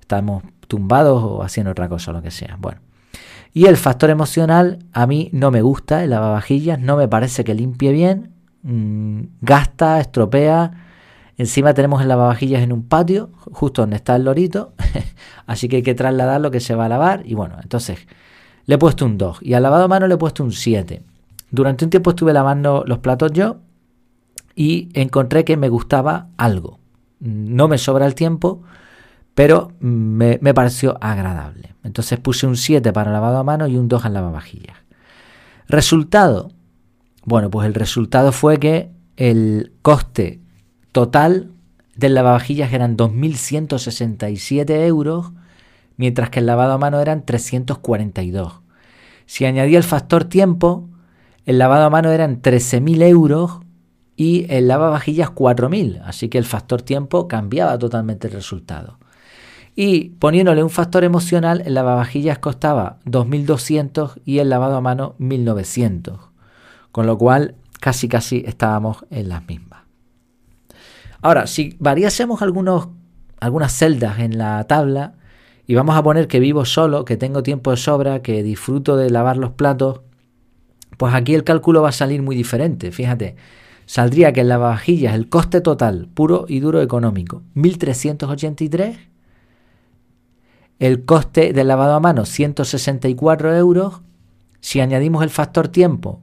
estamos 0.00 0.44
tumbados 0.68 1.22
o 1.24 1.42
haciendo 1.42 1.72
otra 1.72 1.88
cosa, 1.88 2.12
lo 2.12 2.22
que 2.22 2.30
sea. 2.30 2.56
Bueno. 2.60 2.80
Y 3.52 3.66
el 3.66 3.76
factor 3.76 4.10
emocional, 4.10 4.78
a 4.92 5.08
mí 5.08 5.28
no 5.32 5.50
me 5.50 5.62
gusta 5.62 6.04
el 6.04 6.10
lavavajillas, 6.10 6.78
no 6.78 6.96
me 6.96 7.08
parece 7.08 7.42
que 7.42 7.54
limpie 7.54 7.90
bien, 7.90 8.30
mm, 8.62 9.22
gasta, 9.40 9.98
estropea. 9.98 10.85
Encima 11.38 11.74
tenemos 11.74 12.00
el 12.00 12.08
lavavajillas 12.08 12.62
en 12.62 12.72
un 12.72 12.88
patio, 12.88 13.30
justo 13.52 13.82
donde 13.82 13.96
está 13.96 14.16
el 14.16 14.24
lorito, 14.24 14.72
así 15.46 15.68
que 15.68 15.76
hay 15.76 15.82
que 15.82 15.94
trasladar 15.94 16.40
lo 16.40 16.50
que 16.50 16.60
se 16.60 16.74
va 16.74 16.86
a 16.86 16.88
lavar. 16.88 17.22
Y 17.26 17.34
bueno, 17.34 17.56
entonces 17.62 18.06
le 18.64 18.76
he 18.76 18.78
puesto 18.78 19.04
un 19.04 19.18
2 19.18 19.38
y 19.42 19.54
al 19.54 19.62
lavado 19.62 19.84
a 19.84 19.88
mano 19.88 20.06
le 20.06 20.14
he 20.14 20.18
puesto 20.18 20.42
un 20.42 20.52
7. 20.52 21.02
Durante 21.50 21.84
un 21.84 21.90
tiempo 21.90 22.10
estuve 22.10 22.32
lavando 22.32 22.84
los 22.86 22.98
platos 22.98 23.32
yo 23.32 23.58
y 24.54 24.88
encontré 24.94 25.44
que 25.44 25.56
me 25.56 25.68
gustaba 25.68 26.28
algo. 26.36 26.80
No 27.20 27.68
me 27.68 27.78
sobra 27.78 28.06
el 28.06 28.14
tiempo, 28.14 28.62
pero 29.34 29.72
me, 29.80 30.38
pareció 30.54 30.96
agradable. 31.00 31.74
Entonces 31.84 32.18
puse 32.18 32.46
un 32.46 32.56
7 32.56 32.92
para 32.92 33.12
lavado 33.12 33.38
a 33.38 33.44
mano 33.44 33.66
y 33.66 33.76
un 33.76 33.88
2 33.88 34.06
en 34.06 34.14
lavavajillas. 34.14 34.78
Resultado. 35.68 36.50
Bueno, 37.24 37.50
pues 37.50 37.66
el 37.66 37.74
resultado 37.74 38.32
fue 38.32 38.58
que 38.58 38.90
el 39.16 39.72
coste 39.82 40.40
total 40.96 41.50
del 41.94 42.14
lavavajillas 42.14 42.72
eran 42.72 42.96
2.167 42.96 44.86
euros, 44.86 45.32
mientras 45.98 46.30
que 46.30 46.38
el 46.38 46.46
lavado 46.46 46.72
a 46.72 46.78
mano 46.78 47.02
eran 47.02 47.22
342. 47.22 48.60
Si 49.26 49.44
añadía 49.44 49.76
el 49.76 49.84
factor 49.84 50.24
tiempo, 50.24 50.88
el 51.44 51.58
lavado 51.58 51.84
a 51.84 51.90
mano 51.90 52.12
eran 52.12 52.40
13.000 52.40 53.02
euros 53.02 53.60
y 54.16 54.46
el 54.48 54.68
lavavajillas 54.68 55.28
4.000, 55.28 56.00
así 56.02 56.30
que 56.30 56.38
el 56.38 56.46
factor 56.46 56.80
tiempo 56.80 57.28
cambiaba 57.28 57.76
totalmente 57.76 58.28
el 58.28 58.32
resultado. 58.32 58.98
Y 59.74 60.12
poniéndole 60.18 60.62
un 60.62 60.70
factor 60.70 61.04
emocional, 61.04 61.62
el 61.66 61.74
lavavajillas 61.74 62.38
costaba 62.38 63.00
2.200 63.04 64.22
y 64.24 64.38
el 64.38 64.48
lavado 64.48 64.76
a 64.76 64.80
mano 64.80 65.14
1.900. 65.18 66.16
Con 66.90 67.06
lo 67.06 67.18
cual 67.18 67.54
casi 67.80 68.08
casi 68.08 68.44
estábamos 68.46 69.04
en 69.10 69.28
las 69.28 69.46
mismas. 69.46 69.75
Ahora, 71.26 71.48
si 71.48 71.74
variásemos 71.80 72.40
algunos, 72.40 72.86
algunas 73.40 73.72
celdas 73.72 74.20
en 74.20 74.38
la 74.38 74.62
tabla 74.68 75.14
y 75.66 75.74
vamos 75.74 75.96
a 75.96 76.02
poner 76.04 76.28
que 76.28 76.38
vivo 76.38 76.64
solo, 76.64 77.04
que 77.04 77.16
tengo 77.16 77.42
tiempo 77.42 77.72
de 77.72 77.78
sobra, 77.78 78.22
que 78.22 78.44
disfruto 78.44 78.96
de 78.96 79.10
lavar 79.10 79.36
los 79.36 79.50
platos, 79.50 80.02
pues 80.96 81.14
aquí 81.14 81.34
el 81.34 81.42
cálculo 81.42 81.82
va 81.82 81.88
a 81.88 81.92
salir 81.92 82.22
muy 82.22 82.36
diferente. 82.36 82.92
Fíjate, 82.92 83.34
saldría 83.86 84.32
que 84.32 84.42
en 84.42 84.50
lavavajillas 84.50 85.16
el 85.16 85.28
coste 85.28 85.60
total 85.60 86.06
puro 86.14 86.46
y 86.48 86.60
duro 86.60 86.80
económico 86.80 87.42
1.383 87.56 88.96
el 90.78 91.04
coste 91.04 91.52
del 91.52 91.66
lavado 91.66 91.94
a 91.94 91.98
mano 92.00 92.24
164 92.24 93.56
euros. 93.56 94.00
Si 94.60 94.78
añadimos 94.78 95.24
el 95.24 95.30
factor 95.30 95.66
tiempo, 95.66 96.20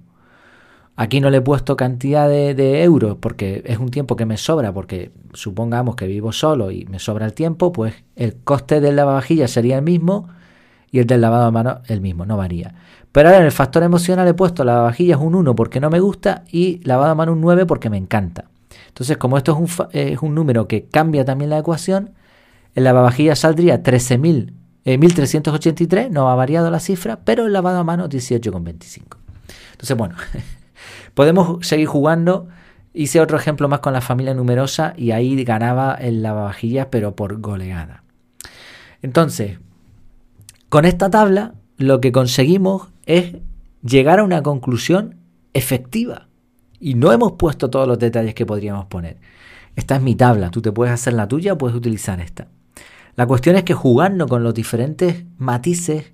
aquí 0.95 1.19
no 1.19 1.29
le 1.29 1.38
he 1.38 1.41
puesto 1.41 1.75
cantidad 1.75 2.29
de, 2.29 2.84
euros 2.84 3.17
porque 3.19 3.63
es 3.65 3.77
un 3.77 3.89
tiempo 3.89 4.15
que 4.15 4.25
me 4.25 4.38
sobra, 4.38 4.73
porque 4.73 5.12
supongamos 5.34 5.95
que 5.95 6.08
vivo 6.08 6.32
solo 6.32 6.71
y 6.71 6.86
me 6.86 6.99
sobra 6.99 7.25
el 7.25 7.34
tiempo, 7.34 7.71
pues 7.71 7.95
el 8.15 8.36
coste 8.43 8.82
del 8.82 8.95
lavavajillas 8.95 9.51
sería 9.51 9.77
el 9.77 9.84
mismo 9.84 10.29
y 10.91 10.99
el 10.99 11.08
del 11.08 11.21
lavado 11.21 11.45
a 11.45 11.51
mano 11.51 11.82
el 11.88 12.01
mismo, 12.01 12.25
no 12.25 12.38
varía. 12.38 12.75
Pero 13.12 13.29
ahora 13.29 13.39
en 13.39 13.45
el 13.45 13.51
factor 13.51 13.84
emocional 13.84 14.27
he 14.27 14.34
puesto 14.34 14.63
lavavajillas 14.63 15.19
un 15.19 15.36
1 15.36 15.56
porque 15.56 15.79
no 15.79 15.89
me 15.89 15.99
gusta 15.99 16.43
y 16.51 16.79
lavado 16.84 17.12
a 17.12 17.15
mano 17.15 17.34
un 17.34 17.41
9 17.41 17.65
porque 17.65 17.89
me 17.89 17.97
encanta. 17.97 18.45
Entonces, 18.88 19.17
como 19.17 19.38
esto 19.38 19.51
es 19.51 19.58
un, 19.58 19.88
es 19.91 20.21
un 20.21 20.36
número 20.36 20.67
que 20.67 20.86
cambia 20.86 21.25
también 21.25 21.49
la 21.49 21.60
ecuación, 21.60 22.12
el 22.75 22.84
lavavajillas 22.84 23.39
saldría 23.39 23.84
13.000, 23.84 24.53
1.383, 24.86 25.97
eh, 25.97 26.10
no 26.10 26.29
ha 26.29 26.36
variado 26.36 26.69
la 26.69 26.79
cifra, 26.79 27.19
pero 27.23 27.45
el 27.45 27.53
lavado 27.53 27.79
a 27.79 27.84
mano 27.84 28.10
18,25. 28.10 29.17
Entonces, 29.71 29.97
bueno, 29.97 30.15
podemos 31.13 31.65
seguir 31.65 31.88
jugando. 31.88 32.48
Hice 32.93 33.19
otro 33.19 33.38
ejemplo 33.38 33.67
más 33.67 33.80
con 33.80 33.93
la 33.93 34.02
familia 34.02 34.34
numerosa 34.34 34.93
y 34.98 35.12
ahí 35.12 35.43
ganaba 35.43 35.96
el 35.96 36.22
lavavajillas, 36.22 36.88
pero 36.91 37.15
por 37.15 37.39
goleada. 37.41 38.04
Entonces, 39.02 39.60
con 40.69 40.86
esta 40.86 41.10
tabla 41.10 41.56
lo 41.78 42.02
que 42.02 42.12
conseguimos 42.12 42.89
es 43.06 43.36
llegar 43.84 44.19
a 44.19 44.24
una 44.24 44.43
conclusión 44.43 45.17
efectiva. 45.54 46.28
Y 46.80 46.96
no 46.96 47.12
hemos 47.12 47.34
puesto 47.34 47.69
todos 47.69 47.88
los 47.88 48.00
detalles 48.00 48.34
que 48.34 48.46
podríamos 48.46 48.86
poner. 48.86 49.17
Esta 49.76 49.96
es 49.96 50.02
mi 50.02 50.15
tabla, 50.15 50.52
tú 50.52 50.62
te 50.62 50.72
puedes 50.72 50.93
hacer 50.93 51.13
la 51.13 51.28
tuya 51.28 51.54
o 51.54 51.58
puedes 51.58 51.76
utilizar 51.76 52.19
esta. 52.19 52.48
La 53.15 53.28
cuestión 53.28 53.56
es 53.56 53.63
que 53.63 53.74
jugando 53.74 54.28
con 54.28 54.43
los 54.43 54.54
diferentes 54.54 55.26
matices 55.38 56.12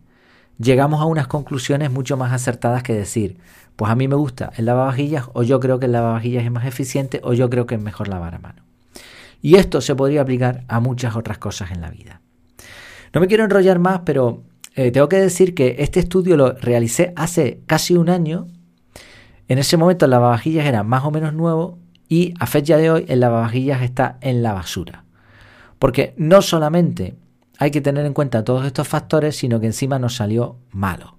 llegamos 0.60 1.02
a 1.02 1.06
unas 1.06 1.28
conclusiones 1.28 1.92
mucho 1.92 2.18
más 2.18 2.32
acertadas 2.34 2.84
que 2.84 2.94
decir, 2.94 3.38
pues 3.76 3.92
a 3.92 3.96
mí 3.96 4.08
me 4.08 4.16
gusta 4.16 4.52
el 4.58 4.66
lavavajillas 4.66 5.26
o 5.34 5.44
yo 5.44 5.60
creo 5.60 5.80
que 5.80 5.86
el 5.86 5.94
lavavajillas 5.94 6.44
es 6.44 6.52
más 6.52 6.66
eficiente 6.66 7.22
o 7.24 7.34
yo 7.34 7.50
creo 7.50 7.66
que 7.66 7.76
es 7.76 7.82
mejor 7.82 8.10
lavar 8.10 8.36
a 8.36 8.40
mano. 8.40 8.64
Y 9.42 9.56
esto 9.56 9.80
se 9.80 9.96
podría 9.96 10.22
aplicar 10.22 10.66
a 10.68 10.82
muchas 10.82 11.16
otras 11.16 11.38
cosas 11.38 11.72
en 11.72 11.82
la 11.82 11.90
vida. 11.90 12.22
No 13.14 13.22
me 13.22 13.28
quiero 13.28 13.46
enrollar 13.46 13.80
más, 13.80 14.02
pero 14.06 14.44
eh, 14.76 14.92
tengo 14.92 15.08
que 15.08 15.18
decir 15.18 15.56
que 15.56 15.78
este 15.80 16.02
estudio 16.02 16.36
lo 16.36 16.52
realicé 16.54 17.14
hace 17.16 17.62
casi 17.66 17.96
un 17.96 18.10
año. 18.10 18.48
En 19.48 19.58
ese 19.58 19.78
momento 19.78 20.06
el 20.06 20.12
lavavajillas 20.12 20.66
era 20.66 20.84
más 20.84 21.06
o 21.06 21.12
menos 21.12 21.34
nuevo 21.34 21.80
y 22.10 22.34
a 22.40 22.46
fecha 22.46 22.76
de 22.78 22.92
hoy 22.92 23.06
el 23.08 23.22
lavavajillas 23.22 23.82
está 23.82 24.18
en 24.22 24.44
la 24.44 24.54
basura. 24.54 25.06
Porque 25.80 26.14
no 26.18 26.42
solamente 26.42 27.16
hay 27.62 27.72
que 27.72 27.82
tener 27.82 28.06
en 28.06 28.14
cuenta 28.14 28.46
todos 28.46 28.66
estos 28.66 28.88
factores, 28.88 29.36
sino 29.36 29.60
que 29.60 29.66
encima 29.66 30.00
nos 30.00 30.16
salió 30.16 30.56
malo. 30.72 31.18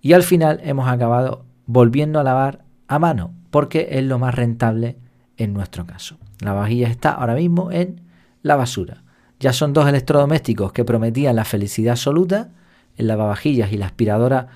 Y 0.00 0.14
al 0.14 0.22
final 0.22 0.58
hemos 0.64 0.88
acabado 0.88 1.44
volviendo 1.66 2.18
a 2.18 2.24
lavar 2.24 2.64
a 2.88 2.98
mano, 2.98 3.34
porque 3.50 3.88
es 3.90 4.02
lo 4.02 4.18
más 4.18 4.34
rentable 4.34 4.96
en 5.36 5.52
nuestro 5.52 5.84
caso. 5.86 6.16
La 6.40 6.54
vajilla 6.54 6.88
está 6.88 7.10
ahora 7.10 7.34
mismo 7.34 7.70
en 7.70 8.00
la 8.42 8.56
basura. 8.56 9.02
Ya 9.38 9.52
son 9.52 9.74
dos 9.74 9.86
electrodomésticos 9.86 10.72
que 10.72 10.86
prometían 10.86 11.36
la 11.36 11.44
felicidad 11.44 11.92
absoluta, 11.92 12.52
el 12.96 13.06
lavavajillas 13.06 13.70
y 13.70 13.76
la 13.76 13.86
aspiradora 13.86 14.48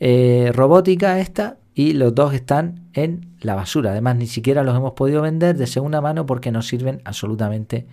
eh, 0.00 0.50
robótica 0.52 1.20
esta, 1.20 1.58
y 1.76 1.92
los 1.92 2.16
dos 2.16 2.34
están 2.34 2.88
en 2.94 3.36
la 3.38 3.54
basura. 3.54 3.92
Además, 3.92 4.16
ni 4.16 4.26
siquiera 4.26 4.64
los 4.64 4.76
hemos 4.76 4.94
podido 4.94 5.22
vender 5.22 5.56
de 5.56 5.68
segunda 5.68 6.00
mano 6.00 6.26
porque 6.26 6.50
no 6.50 6.62
sirven 6.62 7.00
absolutamente 7.04 7.86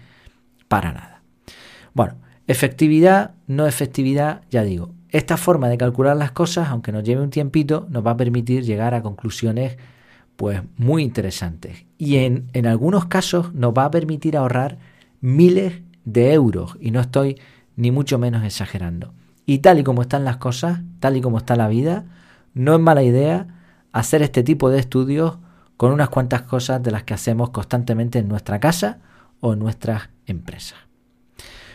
para 0.67 0.93
nada. 0.93 1.21
Bueno, 1.93 2.15
efectividad, 2.51 3.31
no 3.47 3.67
efectividad, 3.67 4.41
ya 4.49 4.63
digo, 4.63 4.93
esta 5.09 5.37
forma 5.37 5.69
de 5.69 5.77
calcular 5.77 6.15
las 6.15 6.31
cosas, 6.31 6.69
aunque 6.69 6.91
nos 6.91 7.03
lleve 7.03 7.21
un 7.21 7.29
tiempito, 7.29 7.87
nos 7.89 8.05
va 8.05 8.11
a 8.11 8.17
permitir 8.17 8.63
llegar 8.63 8.93
a 8.93 9.01
conclusiones 9.01 9.77
pues 10.35 10.61
muy 10.77 11.03
interesantes. 11.03 11.85
Y 11.97 12.17
en, 12.17 12.47
en 12.53 12.65
algunos 12.65 13.05
casos 13.05 13.53
nos 13.53 13.73
va 13.73 13.85
a 13.85 13.91
permitir 13.91 14.37
ahorrar 14.37 14.79
miles 15.19 15.81
de 16.05 16.33
euros. 16.33 16.77
Y 16.79 16.91
no 16.91 17.01
estoy 17.01 17.39
ni 17.75 17.91
mucho 17.91 18.17
menos 18.17 18.43
exagerando. 18.43 19.13
Y 19.45 19.59
tal 19.59 19.79
y 19.79 19.83
como 19.83 20.01
están 20.01 20.23
las 20.23 20.37
cosas, 20.37 20.81
tal 20.99 21.17
y 21.17 21.21
como 21.21 21.39
está 21.39 21.55
la 21.55 21.67
vida, 21.67 22.05
no 22.53 22.73
es 22.73 22.79
mala 22.79 23.03
idea 23.03 23.47
hacer 23.91 24.21
este 24.21 24.43
tipo 24.43 24.69
de 24.69 24.79
estudios 24.79 25.37
con 25.77 25.91
unas 25.91 26.09
cuantas 26.09 26.43
cosas 26.43 26.81
de 26.81 26.91
las 26.91 27.03
que 27.03 27.13
hacemos 27.13 27.49
constantemente 27.49 28.19
en 28.19 28.27
nuestra 28.27 28.59
casa 28.59 28.99
o 29.39 29.53
en 29.53 29.59
nuestras 29.59 30.09
empresas. 30.25 30.79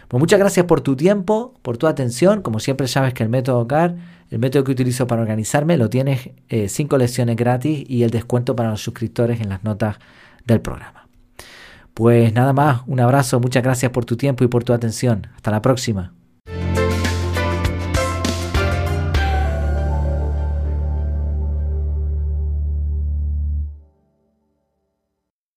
Pues 0.09 0.21
muchas 0.21 0.39
gracias 0.39 0.67
por 0.67 0.81
tu 0.81 0.97
tiempo, 0.97 1.55
por 1.63 1.79
tu 1.79 1.87
atención. 1.87 2.43
Como 2.43 2.61
siempre 2.61 2.87
sabes 2.89 3.13
que 3.15 3.23
el 3.23 3.29
método 3.29 3.67
CAR, 3.67 3.97
el 4.31 4.39
método 4.39 4.65
que 4.65 4.73
utilizo 4.73 5.07
para 5.07 5.23
organizarme, 5.23 5.77
lo 5.77 5.91
tienes 5.91 6.31
eh, 6.49 6.69
cinco 6.69 6.97
lecciones 6.99 7.37
gratis 7.37 7.85
y 7.89 8.03
el 8.03 8.11
descuento 8.11 8.55
para 8.55 8.71
los 8.71 8.81
suscriptores 8.81 9.41
en 9.41 9.49
las 9.49 9.65
notas 9.65 9.97
del 10.45 10.61
programa. 10.61 11.09
Pues 11.95 12.33
nada 12.35 12.53
más, 12.53 12.83
un 12.87 13.01
abrazo, 13.01 13.41
muchas 13.41 13.63
gracias 13.63 13.91
por 13.91 14.05
tu 14.05 14.17
tiempo 14.17 14.45
y 14.45 14.49
por 14.49 14.65
tu 14.65 14.73
atención. 14.73 15.29
Hasta 15.35 15.51
la 15.51 15.63
próxima. 15.63 16.13